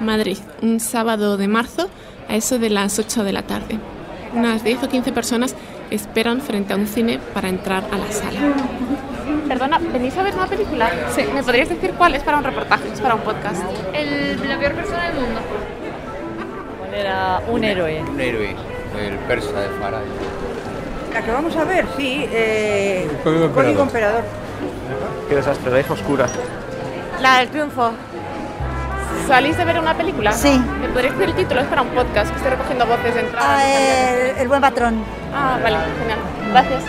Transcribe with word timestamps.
Madrid, 0.00 0.38
un 0.62 0.80
sábado 0.80 1.36
de 1.36 1.48
marzo 1.48 1.88
a 2.28 2.36
eso 2.36 2.58
de 2.58 2.70
las 2.70 2.98
8 2.98 3.24
de 3.24 3.32
la 3.32 3.42
tarde. 3.42 3.78
Unas 4.34 4.62
10 4.62 4.84
o 4.84 4.88
15 4.88 5.12
personas 5.12 5.54
esperan 5.90 6.40
frente 6.40 6.72
a 6.72 6.76
un 6.76 6.86
cine 6.86 7.18
para 7.34 7.48
entrar 7.48 7.84
a 7.90 7.96
la 7.96 8.12
sala. 8.12 8.40
Perdona, 9.48 9.78
¿venís 9.78 10.16
a 10.16 10.22
ver 10.22 10.34
una 10.34 10.46
película? 10.46 10.90
Sí. 11.14 11.22
¿Me 11.34 11.42
podrías 11.42 11.68
decir 11.70 11.92
cuál 11.96 12.14
es 12.14 12.22
para 12.22 12.38
un 12.38 12.44
reportaje, 12.44 12.88
es 12.92 13.00
para 13.00 13.14
un 13.14 13.22
podcast? 13.22 13.62
El, 13.94 14.48
la 14.48 14.58
peor 14.58 14.72
persona 14.74 15.04
del 15.10 15.14
mundo. 15.14 15.40
¿Cuál 16.78 16.94
era 16.94 17.40
un 17.48 17.64
héroe? 17.64 18.02
Un 18.02 18.20
héroe, 18.20 18.54
el 19.00 19.14
persa 19.26 19.60
de 19.60 19.68
Faraday. 19.80 20.06
La 21.14 21.22
que 21.22 21.30
vamos 21.32 21.56
a 21.56 21.64
ver, 21.64 21.86
sí, 21.96 22.26
eh, 22.30 23.10
Código 23.24 23.50
Código 23.50 23.82
Emperador. 23.82 24.18
Emperador. 24.18 25.28
Qué 25.28 25.36
desastre, 25.36 25.72
la 25.72 25.80
hija 25.80 25.92
oscura. 25.94 26.26
La 27.20 27.38
del 27.38 27.48
triunfo. 27.48 27.90
¿Salís 29.28 29.58
de 29.58 29.64
ver 29.66 29.78
una 29.78 29.94
película? 29.94 30.32
Sí. 30.32 30.58
¿Me 30.80 30.88
podrías 30.88 31.12
decir 31.12 31.28
el 31.28 31.36
título? 31.36 31.60
Es 31.60 31.66
para 31.66 31.82
un 31.82 31.90
podcast, 31.90 32.30
que 32.30 32.36
estoy 32.38 32.50
recogiendo 32.50 32.86
voces 32.86 33.14
de 33.14 33.20
entrada. 33.20 33.58
Ah, 33.58 33.62
el, 33.66 34.38
el 34.38 34.48
buen 34.48 34.62
patrón. 34.62 35.04
Ah, 35.34 35.58
vale, 35.62 35.76
genial. 36.00 36.18
Gracias. 36.50 36.84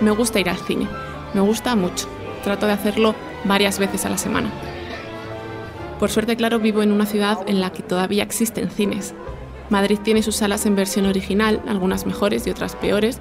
Me 0.00 0.10
gusta 0.12 0.40
ir 0.40 0.48
al 0.48 0.56
cine, 0.56 0.88
me 1.34 1.42
gusta 1.42 1.76
mucho. 1.76 2.08
Trato 2.42 2.66
de 2.66 2.72
hacerlo 2.72 3.14
varias 3.44 3.78
veces 3.78 4.06
a 4.06 4.08
la 4.08 4.16
semana. 4.16 4.48
Por 5.98 6.10
suerte, 6.10 6.36
claro, 6.36 6.58
vivo 6.58 6.82
en 6.82 6.90
una 6.90 7.04
ciudad 7.04 7.38
en 7.46 7.60
la 7.60 7.70
que 7.70 7.82
todavía 7.82 8.22
existen 8.22 8.70
cines. 8.70 9.12
Madrid 9.68 9.98
tiene 10.02 10.22
sus 10.22 10.36
salas 10.36 10.64
en 10.64 10.74
versión 10.74 11.04
original, 11.04 11.60
algunas 11.68 12.06
mejores 12.06 12.46
y 12.46 12.50
otras 12.50 12.76
peores, 12.76 13.20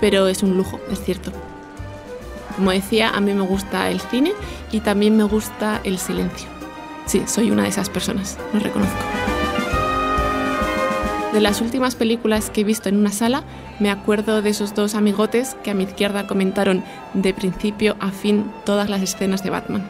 pero 0.00 0.28
es 0.28 0.42
un 0.42 0.56
lujo, 0.56 0.80
es 0.90 1.00
cierto. 1.00 1.32
Como 2.56 2.72
decía, 2.72 3.10
a 3.10 3.20
mí 3.20 3.32
me 3.34 3.42
gusta 3.42 3.90
el 3.90 4.00
cine 4.00 4.32
y 4.72 4.80
también 4.80 5.16
me 5.16 5.24
gusta 5.24 5.80
el 5.84 5.98
silencio. 5.98 6.48
Sí, 7.06 7.22
soy 7.26 7.50
una 7.50 7.62
de 7.62 7.68
esas 7.68 7.88
personas, 7.88 8.36
lo 8.52 8.60
reconozco. 8.60 8.98
De 11.32 11.40
las 11.40 11.60
últimas 11.60 11.94
películas 11.94 12.50
que 12.50 12.62
he 12.62 12.64
visto 12.64 12.88
en 12.88 12.96
una 12.96 13.12
sala, 13.12 13.44
me 13.80 13.90
acuerdo 13.90 14.42
de 14.42 14.50
esos 14.50 14.74
dos 14.74 14.94
amigotes 14.94 15.56
que 15.62 15.70
a 15.70 15.74
mi 15.74 15.84
izquierda 15.84 16.26
comentaron 16.26 16.82
de 17.14 17.34
principio 17.34 17.96
a 18.00 18.10
fin 18.10 18.50
todas 18.64 18.88
las 18.88 19.02
escenas 19.02 19.44
de 19.44 19.50
Batman. 19.50 19.86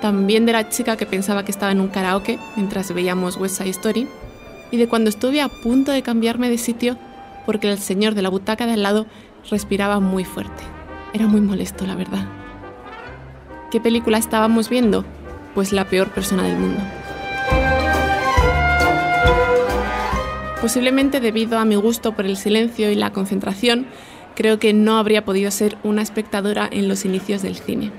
También 0.00 0.44
de 0.44 0.52
la 0.52 0.68
chica 0.68 0.96
que 0.96 1.06
pensaba 1.06 1.44
que 1.44 1.50
estaba 1.50 1.72
en 1.72 1.80
un 1.80 1.88
karaoke 1.88 2.38
mientras 2.56 2.92
veíamos 2.92 3.36
West 3.36 3.56
Side 3.58 3.70
Story. 3.70 4.08
Y 4.70 4.76
de 4.76 4.88
cuando 4.88 5.08
estuve 5.08 5.40
a 5.40 5.48
punto 5.48 5.92
de 5.92 6.02
cambiarme 6.02 6.50
de 6.50 6.58
sitio 6.58 6.98
porque 7.46 7.70
el 7.70 7.78
señor 7.78 8.14
de 8.14 8.22
la 8.22 8.28
butaca 8.28 8.66
de 8.66 8.72
al 8.74 8.82
lado 8.82 9.06
respiraba 9.48 10.00
muy 10.00 10.24
fuerte. 10.24 10.62
Era 11.14 11.26
muy 11.26 11.40
molesto, 11.40 11.86
la 11.86 11.94
verdad. 11.94 12.26
¿Qué 13.70 13.80
película 13.80 14.18
estábamos 14.18 14.68
viendo? 14.68 15.04
Pues 15.54 15.72
la 15.72 15.86
peor 15.86 16.10
persona 16.10 16.42
del 16.42 16.58
mundo. 16.58 16.82
Posiblemente 20.60 21.20
debido 21.20 21.58
a 21.58 21.64
mi 21.64 21.76
gusto 21.76 22.12
por 22.12 22.26
el 22.26 22.36
silencio 22.36 22.90
y 22.90 22.96
la 22.96 23.12
concentración, 23.12 23.86
creo 24.34 24.58
que 24.58 24.72
no 24.72 24.98
habría 24.98 25.24
podido 25.24 25.50
ser 25.50 25.78
una 25.84 26.02
espectadora 26.02 26.68
en 26.70 26.88
los 26.88 27.04
inicios 27.04 27.42
del 27.42 27.56
cine. 27.56 27.92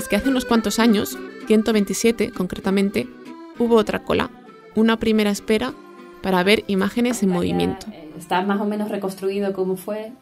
Es 0.00 0.08
que 0.08 0.16
hace 0.16 0.30
unos 0.30 0.46
cuantos 0.46 0.78
años, 0.78 1.18
127 1.46 2.32
concretamente, 2.32 3.06
hubo 3.58 3.76
otra 3.76 4.02
cola, 4.02 4.30
una 4.74 4.98
primera 4.98 5.30
espera 5.30 5.74
para 6.22 6.42
ver 6.42 6.64
imágenes 6.68 7.22
en 7.22 7.28
movimiento. 7.28 7.86
Está 8.18 8.42
más 8.42 8.60
o 8.60 8.64
menos 8.64 8.90
reconstruido 8.90 9.52
cómo 9.52 9.76
fue 9.76 10.12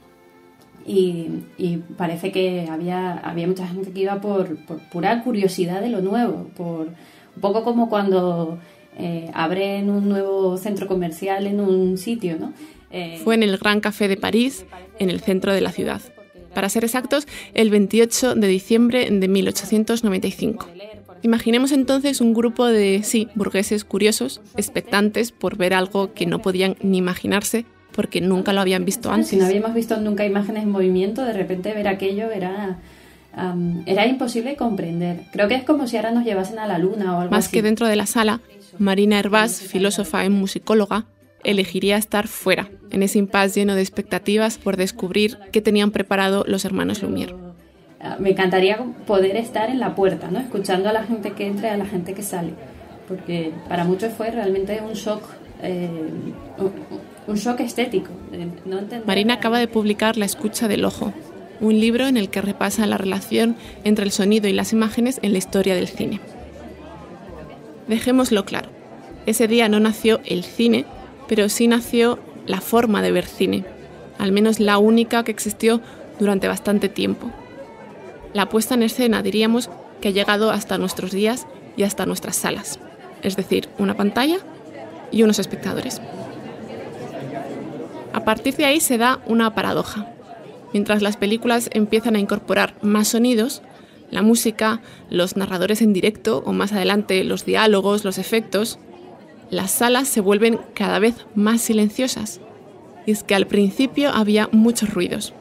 y, 0.85 1.29
y 1.57 1.77
parece 1.97 2.33
que 2.33 2.67
había, 2.69 3.19
había 3.19 3.47
mucha 3.47 3.67
gente 3.69 3.93
que 3.93 4.01
iba 4.01 4.21
por, 4.21 4.57
por 4.65 4.79
pura 4.91 5.23
curiosidad 5.23 5.81
de 5.81 5.91
lo 5.91 6.01
nuevo, 6.01 6.51
por 6.57 6.89
un 6.89 7.41
poco 7.41 7.63
como 7.63 7.89
cuando 7.89 8.59
eh, 8.97 9.31
abren 9.33 9.91
un 9.91 10.09
nuevo 10.09 10.57
centro 10.57 10.89
comercial 10.89 11.47
en 11.47 11.61
un 11.61 11.99
sitio, 11.99 12.37
¿no? 12.39 12.53
Eh, 12.91 13.21
Fue 13.23 13.37
en 13.37 13.45
el 13.45 13.59
Gran 13.59 13.81
Café 13.81 14.09
de 14.09 14.17
París, 14.17 14.65
en 14.99 15.11
el 15.11 15.21
centro 15.21 15.53
de 15.53 15.61
la 15.61 15.71
ciudad. 15.71 16.01
Para 16.55 16.69
ser 16.69 16.85
exactos, 16.85 17.27
el 17.55 17.71
28 17.71 18.35
de 18.35 18.47
diciembre 18.49 19.11
de 19.11 19.29
1895. 19.29 20.69
Imaginemos 21.23 21.73
entonces 21.73 22.21
un 22.21 22.33
grupo 22.33 22.67
de, 22.67 23.03
sí, 23.03 23.29
burgueses 23.35 23.85
curiosos, 23.85 24.41
expectantes 24.57 25.33
por 25.33 25.57
ver 25.57 25.75
algo 25.75 26.13
que 26.15 26.27
no 26.27 26.41
podían 26.41 26.77
ni 26.81 26.99
imaginarse 26.99 27.65
porque 27.93 28.21
nunca 28.21 28.53
lo 28.53 28.61
habían 28.61 28.85
visto 28.85 29.11
antes. 29.11 29.31
Si 29.31 29.37
no 29.37 29.47
habíamos 29.47 29.75
visto 29.75 30.01
nunca 30.01 30.25
imágenes 30.25 30.63
en 30.63 30.71
movimiento, 30.71 31.25
de 31.25 31.33
repente 31.33 31.75
ver 31.75 31.89
aquello 31.89 32.31
era, 32.31 32.79
um, 33.37 33.83
era 33.87 34.07
imposible 34.07 34.55
comprender. 34.55 35.23
Creo 35.33 35.49
que 35.49 35.57
es 35.57 35.65
como 35.65 35.89
si 35.89 35.97
ahora 35.97 36.13
nos 36.13 36.25
llevasen 36.25 36.61
a 36.61 36.69
la 36.69 36.79
luna 36.79 37.17
o 37.17 37.21
algo 37.23 37.33
Más 37.33 37.47
así. 37.47 37.57
que 37.57 37.63
dentro 37.63 37.89
de 37.89 37.97
la 37.97 38.07
sala, 38.07 38.41
Marina 38.79 39.19
Hervás, 39.19 39.61
filósofa 39.61 40.25
y 40.25 40.31
musicóloga, 40.31 41.07
elegiría 41.45 41.97
estar 41.97 42.27
fuera, 42.29 42.69
en 42.91 43.03
ese 43.03 43.19
impasse 43.19 43.61
lleno 43.61 43.75
de 43.75 43.83
expectativas 43.83 44.59
por 44.59 44.77
descubrir 44.77 45.39
qué 45.53 45.61
tenían 45.63 45.91
preparado 45.91 46.45
los 46.47 46.65
hermanos 46.65 47.03
Lumière. 47.03 47.35
Ah, 48.01 48.17
Me 48.19 48.31
encantaría 48.31 48.79
poder 49.07 49.37
estar 49.37 49.71
en 49.71 49.81
la 49.81 49.95
puerta, 49.95 50.31
¿no? 50.31 50.39
escuchando 50.41 50.89
a 50.89 50.93
la 50.93 51.05
gente 51.05 51.33
que 51.33 51.47
entra 51.47 51.69
y 51.69 51.73
a 51.73 51.77
la 51.77 51.87
gente 51.87 52.15
que 52.15 52.23
sale, 52.23 52.51
porque 53.09 53.53
para 53.69 53.85
muchos 53.85 54.13
fue 54.13 54.31
realmente 54.31 54.81
un 54.81 54.93
shock, 54.95 55.23
eh, 55.63 55.89
un, 57.27 57.35
shock 57.37 57.61
estético. 57.61 58.11
no 58.65 58.79
entender- 58.79 59.07
Marina 59.07 59.35
acaba 59.35 59.59
de 59.59 59.69
publicar 59.69 60.17
La 60.17 60.25
escucha 60.27 60.69
del 60.69 60.85
ojo, 60.85 61.13
un 61.61 61.81
libro 61.81 62.07
en 62.07 62.17
el 62.17 62.31
que 62.31 62.41
repasa 62.41 62.87
la 62.87 62.99
relación 62.99 63.57
entre 63.83 64.05
el 64.05 64.13
sonido 64.13 64.47
y 64.49 64.53
las 64.53 64.73
imágenes 64.73 65.19
en 65.23 65.33
la 65.33 65.39
historia 65.39 65.75
del 65.75 65.89
cine. 65.89 66.21
Dejémoslo 67.89 68.45
claro, 68.45 68.69
ese 69.27 69.49
día 69.49 69.69
no 69.69 69.81
nació 69.81 70.21
el 70.25 70.45
cine, 70.45 70.85
pero 71.29 71.49
sí 71.49 71.69
nació 71.69 72.19
la 72.47 72.61
forma 72.61 73.03
de 73.03 73.13
ver 73.13 73.27
cine, 73.27 73.65
al 74.19 74.33
menos 74.33 74.59
la 74.59 74.79
única 74.79 75.23
que 75.23 75.31
existió 75.31 75.81
durante 76.19 76.49
bastante 76.49 76.89
tiempo. 76.89 77.31
La 78.33 78.49
puesta 78.49 78.75
en 78.75 78.83
escena 78.83 79.23
diríamos 79.23 79.71
que 80.01 80.09
ha 80.09 80.13
llegado 80.13 80.51
hasta 80.51 80.79
nuestros 80.79 81.13
días 81.13 81.47
y 81.77 81.85
hasta 81.85 82.07
nuestras 82.07 82.37
salas, 82.37 82.79
es 83.23 83.37
decir, 83.37 83.69
una 83.79 83.97
pantalla 83.97 84.39
y 85.11 85.23
unos 85.23 85.39
espectadores. 85.39 86.01
A 88.13 88.25
partir 88.25 88.57
de 88.57 88.65
ahí 88.65 88.81
se 88.81 88.99
da 88.99 89.21
una 89.27 89.55
paradoja. 89.55 90.13
Mientras 90.73 91.03
las 91.03 91.17
películas 91.17 91.71
empiezan 91.73 92.17
a 92.17 92.19
incorporar 92.19 92.75
más 92.83 93.09
sonidos, 93.09 93.63
la 94.11 94.23
música, 94.23 94.81
los 95.11 95.37
narradores 95.37 95.83
en 95.83 95.93
directo 95.93 96.43
o 96.45 96.53
más 96.53 96.73
adelante 96.73 97.25
los 97.25 97.45
diálogos, 97.45 98.05
los 98.05 98.19
efectos, 98.19 98.79
las 99.51 99.71
salas 99.71 100.09
se 100.09 100.21
vuelven 100.21 100.61
cada 100.75 100.99
vez 100.99 101.15
más 101.35 101.61
silenciosas. 101.61 102.41
Y 103.07 103.13
es 103.13 103.23
que 103.23 103.35
al 103.35 103.47
principio 103.47 104.11
había 104.11 104.49
muchos 104.53 104.93
ruidos. 104.93 105.33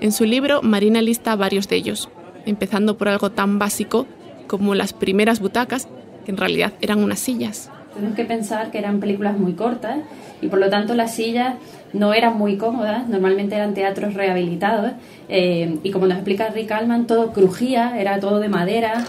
En 0.00 0.12
su 0.12 0.24
libro 0.24 0.62
Marina 0.62 1.00
lista 1.00 1.34
varios 1.34 1.68
de 1.68 1.76
ellos, 1.76 2.08
empezando 2.44 2.98
por 2.98 3.08
algo 3.08 3.30
tan 3.30 3.58
básico 3.58 4.06
como 4.46 4.74
las 4.74 4.92
primeras 4.92 5.40
butacas, 5.40 5.88
que 6.24 6.30
en 6.30 6.36
realidad 6.36 6.74
eran 6.80 7.02
unas 7.02 7.18
sillas. 7.18 7.70
Tenemos 7.94 8.14
que 8.14 8.24
pensar 8.24 8.70
que 8.70 8.78
eran 8.78 9.00
películas 9.00 9.38
muy 9.38 9.54
cortas 9.54 9.98
y 10.40 10.48
por 10.48 10.60
lo 10.60 10.70
tanto 10.70 10.94
las 10.94 11.14
sillas 11.14 11.54
no 11.92 12.12
eran 12.14 12.36
muy 12.36 12.56
cómodas, 12.56 13.08
normalmente 13.08 13.56
eran 13.56 13.74
teatros 13.74 14.14
rehabilitados 14.14 14.92
eh, 15.28 15.78
y 15.82 15.90
como 15.90 16.06
nos 16.06 16.18
explica 16.18 16.48
Rick 16.50 16.70
Allman, 16.70 17.06
todo 17.06 17.32
crujía, 17.32 17.98
era 17.98 18.20
todo 18.20 18.38
de 18.38 18.48
madera. 18.48 19.04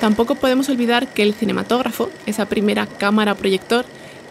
Tampoco 0.00 0.34
podemos 0.34 0.68
olvidar 0.68 1.08
que 1.08 1.22
el 1.22 1.34
cinematógrafo, 1.34 2.10
esa 2.26 2.46
primera 2.46 2.86
cámara 2.86 3.34
proyector, 3.34 3.84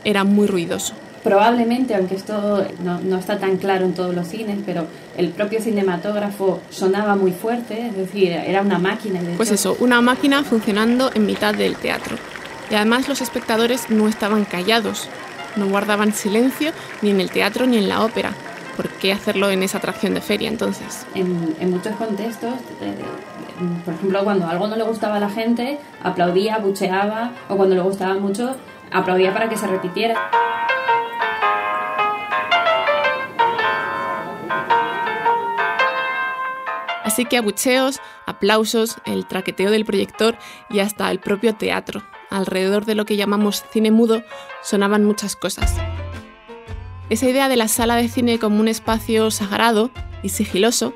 era 0.04 0.24
muy 0.24 0.48
ruidoso. 0.48 0.94
Probablemente, 1.24 1.96
aunque 1.96 2.14
esto 2.14 2.68
no, 2.84 3.00
no 3.02 3.18
está 3.18 3.40
tan 3.40 3.58
claro 3.58 3.86
en 3.86 3.96
todos 3.96 4.14
los 4.14 4.28
cines, 4.28 4.60
pero 4.64 4.86
el 5.18 5.30
propio 5.30 5.60
cinematógrafo 5.60 6.62
sonaba 6.70 7.16
muy 7.16 7.32
fuerte, 7.32 7.88
es 7.88 7.98
decir, 7.98 8.32
era 8.32 8.62
una 8.62 8.78
máquina. 8.78 9.20
de 9.24 9.36
Pues 9.36 9.50
eso, 9.50 9.76
una 9.80 10.02
máquina 10.02 10.44
funcionando 10.44 11.10
en 11.16 11.26
mitad 11.26 11.56
del 11.56 11.78
teatro. 11.78 12.16
Y 12.70 12.76
además 12.76 13.08
los 13.08 13.22
espectadores 13.22 13.90
no 13.90 14.08
estaban 14.08 14.46
callados, 14.46 15.10
no 15.56 15.68
guardaban 15.68 16.14
silencio 16.14 16.72
ni 17.02 17.10
en 17.10 17.20
el 17.20 17.32
teatro 17.32 17.66
ni 17.66 17.78
en 17.78 17.90
la 17.90 18.04
ópera. 18.04 18.34
¿Por 18.78 18.90
qué 18.90 19.14
hacerlo 19.14 19.50
en 19.50 19.64
esa 19.64 19.80
atracción 19.80 20.14
de 20.14 20.22
feria 20.22 20.50
entonces? 20.50 21.08
en, 21.16 21.56
en 21.60 21.72
muchos 21.72 21.96
contextos, 21.96 22.54
eh, 22.82 22.94
por 23.84 23.94
ejemplo, 23.94 24.24
cuando 24.24 24.48
algo 24.48 24.68
no 24.68 24.76
le 24.76 24.84
gustaba 24.84 25.16
a 25.16 25.20
la 25.20 25.30
gente, 25.30 25.80
aplaudía, 26.04 26.58
bucheaba, 26.58 27.32
o 27.50 27.56
cuando 27.56 27.76
le 27.76 27.82
gustaba 27.82 28.16
mucho, 28.16 28.56
aplaudía 28.92 29.34
para 29.34 29.50
que 29.50 29.58
se 29.58 29.68
repitiera. 29.68 30.16
Así 37.04 37.24
que 37.26 37.38
abucheos, 37.38 38.02
aplausos, 38.26 38.98
el 39.06 39.26
traqueteo 39.26 39.72
del 39.72 39.86
proyector 39.86 40.36
y 40.70 40.80
hasta 40.80 41.10
el 41.12 41.20
propio 41.20 41.56
teatro 41.56 42.04
alrededor 42.30 42.86
de 42.86 42.96
lo 42.96 43.06
que 43.06 43.16
llamamos 43.16 43.64
cine 43.72 43.92
mudo, 43.92 44.24
sonaban 44.62 45.06
muchas 45.06 45.36
cosas. 45.36 45.74
Esa 47.10 47.30
idea 47.30 47.48
de 47.48 47.56
la 47.56 47.68
sala 47.68 47.96
de 47.96 48.10
cine 48.10 48.40
como 48.40 48.60
un 48.60 48.68
espacio 48.68 49.32
sagrado 49.32 49.92
y 50.24 50.30
sigiloso 50.30 50.94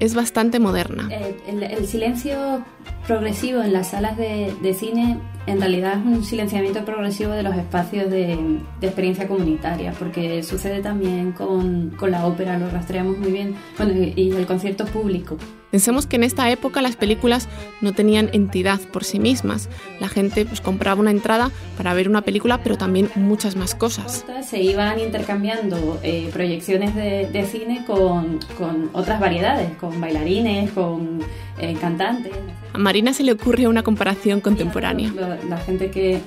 es 0.00 0.14
bastante 0.14 0.58
moderna. 0.58 1.08
Eh, 1.10 1.36
el, 1.46 1.62
el 1.62 1.86
silencio 1.86 2.64
progresivo 3.06 3.62
en 3.62 3.72
las 3.72 3.88
salas 3.88 4.16
de, 4.16 4.54
de, 4.62 4.74
cine 4.74 5.18
en 5.46 5.60
realidad 5.60 5.98
es 5.98 6.06
un 6.06 6.24
silenciamiento 6.24 6.84
progresivo 6.84 7.32
de 7.32 7.42
los 7.42 7.56
espacios 7.56 8.10
de, 8.10 8.38
de 8.80 8.86
experiencia 8.86 9.26
comunitaria, 9.26 9.92
porque 9.98 10.42
sucede 10.42 10.80
también 10.80 11.32
con, 11.32 11.90
con, 11.90 12.10
la 12.10 12.26
ópera, 12.26 12.58
lo 12.58 12.70
rastreamos 12.70 13.18
muy 13.18 13.32
bien, 13.32 13.54
bueno, 13.76 13.92
y, 13.92 14.12
y 14.16 14.30
el 14.30 14.46
concierto 14.46 14.84
público. 14.84 15.36
Pensemos 15.70 16.06
que 16.06 16.16
en 16.16 16.24
esta 16.24 16.50
época 16.50 16.80
las 16.80 16.96
películas 16.96 17.48
no 17.80 17.92
tenían 17.92 18.30
entidad 18.32 18.80
por 18.80 19.04
sí 19.04 19.18
mismas. 19.18 19.68
La 20.00 20.08
gente 20.08 20.46
pues, 20.46 20.60
compraba 20.60 21.00
una 21.00 21.10
entrada 21.10 21.50
para 21.76 21.92
ver 21.94 22.08
una 22.08 22.22
película, 22.22 22.62
pero 22.62 22.78
también 22.78 23.10
muchas 23.16 23.56
más 23.56 23.74
cosas. 23.74 24.24
Se 24.42 24.62
iban 24.62 24.98
intercambiando 24.98 26.00
eh, 26.02 26.30
proyecciones 26.32 26.94
de, 26.94 27.28
de 27.30 27.44
cine 27.44 27.84
con, 27.86 28.40
con, 28.56 28.90
otras 28.94 29.20
variedades, 29.20 29.76
con 29.76 30.00
bailarines, 30.00 30.72
con 30.72 31.20
eh, 31.58 31.76
cantantes. 31.80 32.32
A 32.72 32.78
Marina 32.78 33.12
se 33.12 33.22
le 33.22 33.32
ocurre 33.32 33.66
una 33.66 33.82
comparación 33.82 34.40
contemporánea. 34.40 35.12
La, 35.14 35.38
la 35.48 35.58
gente 35.58 35.90
que, 35.90 36.20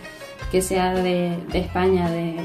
que 0.51 0.61
sea 0.61 0.93
de, 0.93 1.37
de 1.51 1.59
España, 1.59 2.11
de, 2.11 2.35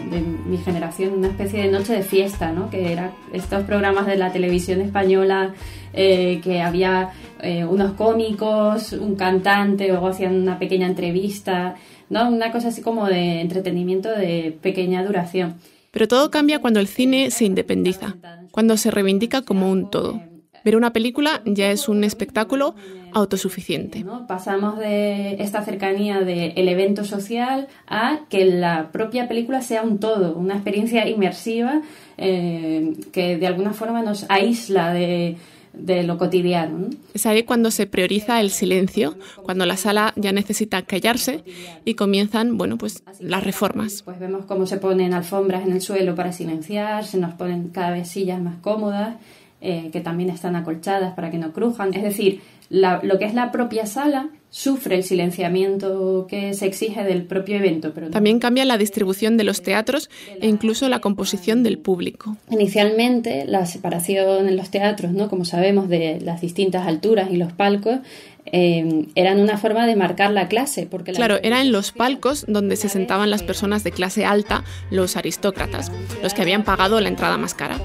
mi 0.46 0.58
generación, 0.58 1.14
una 1.14 1.28
especie 1.28 1.62
de 1.62 1.68
noche 1.68 1.92
de 1.92 2.02
fiesta, 2.02 2.52
¿no? 2.52 2.70
Que 2.70 2.92
era 2.92 3.12
estos 3.32 3.64
programas 3.64 4.06
de 4.06 4.16
la 4.16 4.32
televisión 4.32 4.80
española 4.80 5.54
eh, 5.92 6.40
que 6.42 6.62
había 6.62 7.10
eh, 7.42 7.64
unos 7.64 7.92
cómicos, 7.92 8.92
un 8.92 9.16
cantante, 9.16 9.88
luego 9.88 10.06
hacían 10.08 10.36
una 10.36 10.58
pequeña 10.58 10.86
entrevista, 10.86 11.74
¿no? 12.08 12.28
Una 12.28 12.52
cosa 12.52 12.68
así 12.68 12.80
como 12.80 13.06
de 13.06 13.40
entretenimiento 13.40 14.08
de 14.08 14.56
pequeña 14.62 15.04
duración. 15.04 15.56
Pero 15.90 16.06
todo 16.06 16.30
cambia 16.30 16.60
cuando 16.60 16.78
el 16.78 16.86
cine 16.86 17.30
se 17.32 17.44
independiza, 17.44 18.14
cuando 18.52 18.76
se 18.76 18.90
reivindica 18.92 19.42
como 19.42 19.70
un 19.70 19.90
todo. 19.90 20.20
Ver 20.66 20.74
una 20.74 20.92
película 20.92 21.42
ya 21.44 21.70
es 21.70 21.88
un 21.88 22.02
espectáculo 22.02 22.74
autosuficiente. 23.12 24.02
¿no? 24.02 24.26
Pasamos 24.26 24.80
de 24.80 25.40
esta 25.40 25.64
cercanía 25.64 26.22
del 26.22 26.54
el 26.56 26.68
evento 26.68 27.04
social 27.04 27.68
a 27.86 28.22
que 28.28 28.44
la 28.46 28.90
propia 28.90 29.28
película 29.28 29.62
sea 29.62 29.82
un 29.82 30.00
todo, 30.00 30.34
una 30.34 30.54
experiencia 30.54 31.08
inmersiva 31.08 31.82
eh, 32.18 32.94
que 33.12 33.36
de 33.36 33.46
alguna 33.46 33.74
forma 33.74 34.02
nos 34.02 34.26
aísla 34.28 34.92
de, 34.92 35.36
de 35.72 36.02
lo 36.02 36.18
cotidiano. 36.18 36.90
Es 37.14 37.26
ahí 37.26 37.44
cuando 37.44 37.70
se 37.70 37.86
prioriza 37.86 38.40
el 38.40 38.50
silencio, 38.50 39.14
cuando 39.44 39.66
la 39.66 39.76
sala 39.76 40.14
ya 40.16 40.32
necesita 40.32 40.82
callarse 40.82 41.44
y 41.84 41.94
comienzan, 41.94 42.58
bueno, 42.58 42.76
pues 42.76 43.04
las 43.20 43.44
reformas. 43.44 44.02
Pues 44.02 44.18
vemos 44.18 44.46
cómo 44.46 44.66
se 44.66 44.78
ponen 44.78 45.14
alfombras 45.14 45.64
en 45.64 45.70
el 45.70 45.80
suelo 45.80 46.16
para 46.16 46.32
silenciar, 46.32 47.04
se 47.04 47.18
nos 47.18 47.34
ponen 47.34 47.68
cada 47.68 47.92
vez 47.92 48.08
sillas 48.08 48.40
más 48.40 48.56
cómodas, 48.60 49.14
eh, 49.60 49.90
que 49.92 50.00
también 50.00 50.30
están 50.30 50.56
acolchadas 50.56 51.14
para 51.14 51.30
que 51.30 51.38
no 51.38 51.52
crujan. 51.52 51.94
Es 51.94 52.02
decir, 52.02 52.40
la, 52.68 53.00
lo 53.02 53.18
que 53.18 53.24
es 53.24 53.34
la 53.34 53.52
propia 53.52 53.86
sala 53.86 54.30
sufre 54.50 54.96
el 54.96 55.02
silenciamiento 55.02 56.26
que 56.28 56.54
se 56.54 56.66
exige 56.66 57.04
del 57.04 57.24
propio 57.24 57.56
evento. 57.56 57.92
Pero 57.94 58.10
También 58.10 58.38
cambia 58.38 58.64
la 58.64 58.78
distribución 58.78 59.36
de 59.36 59.44
los 59.44 59.62
teatros 59.62 60.08
e 60.40 60.46
incluso 60.46 60.88
la 60.88 61.00
composición 61.00 61.62
del 61.62 61.78
público. 61.78 62.36
Inicialmente, 62.50 63.44
la 63.46 63.66
separación 63.66 64.48
en 64.48 64.56
los 64.56 64.70
teatros, 64.70 65.12
¿no? 65.12 65.28
como 65.28 65.44
sabemos, 65.44 65.88
de 65.88 66.20
las 66.20 66.40
distintas 66.40 66.86
alturas 66.86 67.30
y 67.30 67.36
los 67.36 67.52
palcos, 67.52 67.98
eh, 68.46 69.06
eran 69.14 69.40
una 69.40 69.58
forma 69.58 69.86
de 69.86 69.96
marcar 69.96 70.30
la 70.30 70.48
clase. 70.48 70.86
Porque 70.86 71.12
la 71.12 71.16
claro, 71.16 71.38
era 71.42 71.60
en 71.60 71.72
los 71.72 71.92
palcos 71.92 72.46
donde 72.48 72.76
se 72.76 72.88
sentaban 72.88 73.30
las 73.30 73.42
personas 73.42 73.84
de 73.84 73.92
clase 73.92 74.24
alta, 74.24 74.64
los 74.90 75.16
aristócratas, 75.16 75.92
los 76.22 76.32
que 76.32 76.42
habían 76.42 76.64
pagado 76.64 77.00
la 77.00 77.08
entrada 77.08 77.36
más 77.36 77.54
cara. 77.54 77.78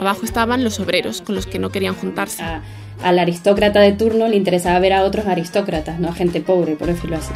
Abajo 0.00 0.24
estaban 0.24 0.64
los 0.64 0.80
obreros, 0.80 1.20
con 1.20 1.34
los 1.34 1.46
que 1.46 1.58
no 1.58 1.68
querían 1.68 1.94
juntarse. 1.94 2.42
A, 2.42 2.62
al 3.02 3.18
aristócrata 3.18 3.80
de 3.80 3.92
turno 3.92 4.28
le 4.28 4.36
interesaba 4.36 4.78
ver 4.78 4.94
a 4.94 5.04
otros 5.04 5.26
aristócratas, 5.26 6.00
no 6.00 6.08
a 6.08 6.14
gente 6.14 6.40
pobre, 6.40 6.74
por 6.74 6.88
decirlo 6.88 7.18
así. 7.18 7.34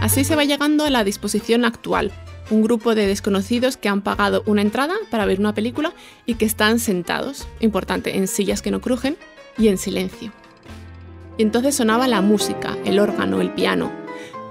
Así 0.00 0.24
se 0.24 0.34
va 0.34 0.42
llegando 0.42 0.84
a 0.84 0.90
la 0.90 1.04
disposición 1.04 1.64
actual, 1.64 2.10
un 2.50 2.62
grupo 2.62 2.96
de 2.96 3.06
desconocidos 3.06 3.76
que 3.76 3.88
han 3.88 4.00
pagado 4.00 4.42
una 4.46 4.62
entrada 4.62 4.94
para 5.12 5.26
ver 5.26 5.38
una 5.38 5.54
película 5.54 5.92
y 6.26 6.34
que 6.34 6.44
están 6.44 6.80
sentados, 6.80 7.46
importante, 7.60 8.16
en 8.16 8.26
sillas 8.26 8.62
que 8.62 8.72
no 8.72 8.80
crujen 8.80 9.16
y 9.56 9.68
en 9.68 9.78
silencio. 9.78 10.32
Y 11.38 11.42
entonces 11.42 11.76
sonaba 11.76 12.08
la 12.08 12.20
música, 12.20 12.76
el 12.84 12.98
órgano, 12.98 13.40
el 13.40 13.50
piano, 13.50 13.99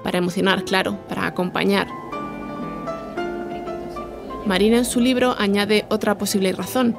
para 0.03 0.17
emocionar, 0.17 0.63
claro, 0.63 0.97
para 1.07 1.25
acompañar. 1.25 1.87
Marina 4.45 4.77
en 4.77 4.85
su 4.85 4.99
libro 4.99 5.35
añade 5.37 5.85
otra 5.89 6.17
posible 6.17 6.51
razón. 6.53 6.97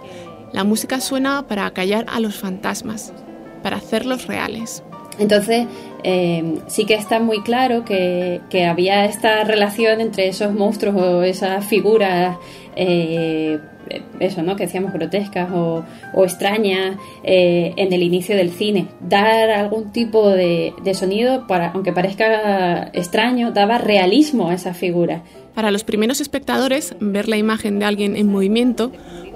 La 0.53 0.65
música 0.65 1.01
suena 1.01 1.47
para 1.47 1.67
acallar 1.67 2.07
a 2.09 2.21
los 2.21 2.37
fantasmas, 2.37 3.13
para 3.63 3.77
hacerlos 3.77 4.27
reales. 4.27 4.83
Entonces, 5.21 5.67
eh, 6.03 6.61
sí 6.67 6.87
que 6.87 6.95
está 6.95 7.21
muy 7.21 7.43
claro 7.43 7.85
que, 7.85 8.41
había 8.69 9.05
esta 9.05 9.45
relación 9.45 10.01
entre 10.01 10.29
esos 10.29 10.55
monstruos 10.55 10.97
o 10.97 11.23
esas 11.23 11.65
figuras, 11.67 12.39
eh, 12.75 13.59
eso, 14.19 14.43
¿no? 14.43 14.57
Que 14.57 14.65
decíamos 14.65 14.93
grotescas 14.95 15.51
o, 15.53 15.85
extrañas 16.25 16.97
eh, 17.23 17.75
en 17.77 17.93
el 17.93 18.03
inicio 18.03 18.35
del 18.35 18.51
cine. 18.51 18.87
Dar 19.01 19.51
algún 19.51 19.93
tipo 19.93 20.31
de, 20.31 20.73
de 20.83 20.95
sonido, 20.95 21.47
para, 21.47 21.71
aunque 21.73 21.93
parezca 21.93 22.91
extraño, 22.95 23.53
daba 23.53 23.77
realismo 23.77 24.49
a 24.49 24.55
esas 24.55 24.79
figuras. 24.79 25.21
Para 25.55 25.71
los 25.71 25.85
primeros 25.85 26.23
espectadores, 26.23 26.97
ver 27.01 27.29
la 27.29 27.37
imagen 27.37 27.79
de 27.79 27.85
alguien 27.85 28.17
en 28.17 28.29
movimiento, 28.29 28.91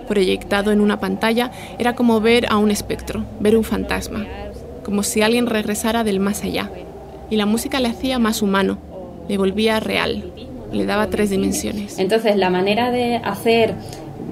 proyectado 0.09 0.73
en 0.73 0.81
una 0.81 0.99
pantalla, 0.99 1.51
era 1.79 1.95
como 1.95 2.23
ver 2.23 2.47
a 2.49 2.57
un 2.57 2.71
espectro, 2.71 3.27
ver 3.41 3.57
un 3.57 3.65
fantasma 3.65 4.27
como 4.85 5.03
si 5.03 5.23
alguien 5.23 5.47
regresara 5.47 6.05
del 6.05 6.21
más 6.21 6.45
allá. 6.45 6.71
Y 7.31 7.37
la 7.37 7.47
música 7.47 7.81
le 7.81 7.89
hacía 7.89 8.19
más 8.19 8.43
humano, 8.43 8.79
le 9.29 9.39
volvía 9.39 9.81
real, 9.81 10.33
le 10.73 10.87
daba 10.87 11.09
tres 11.09 11.31
dimensiones. 11.31 11.99
Entonces, 11.99 12.37
la 12.37 12.51
manera 12.51 12.91
de 12.91 13.17
hacer 13.17 13.75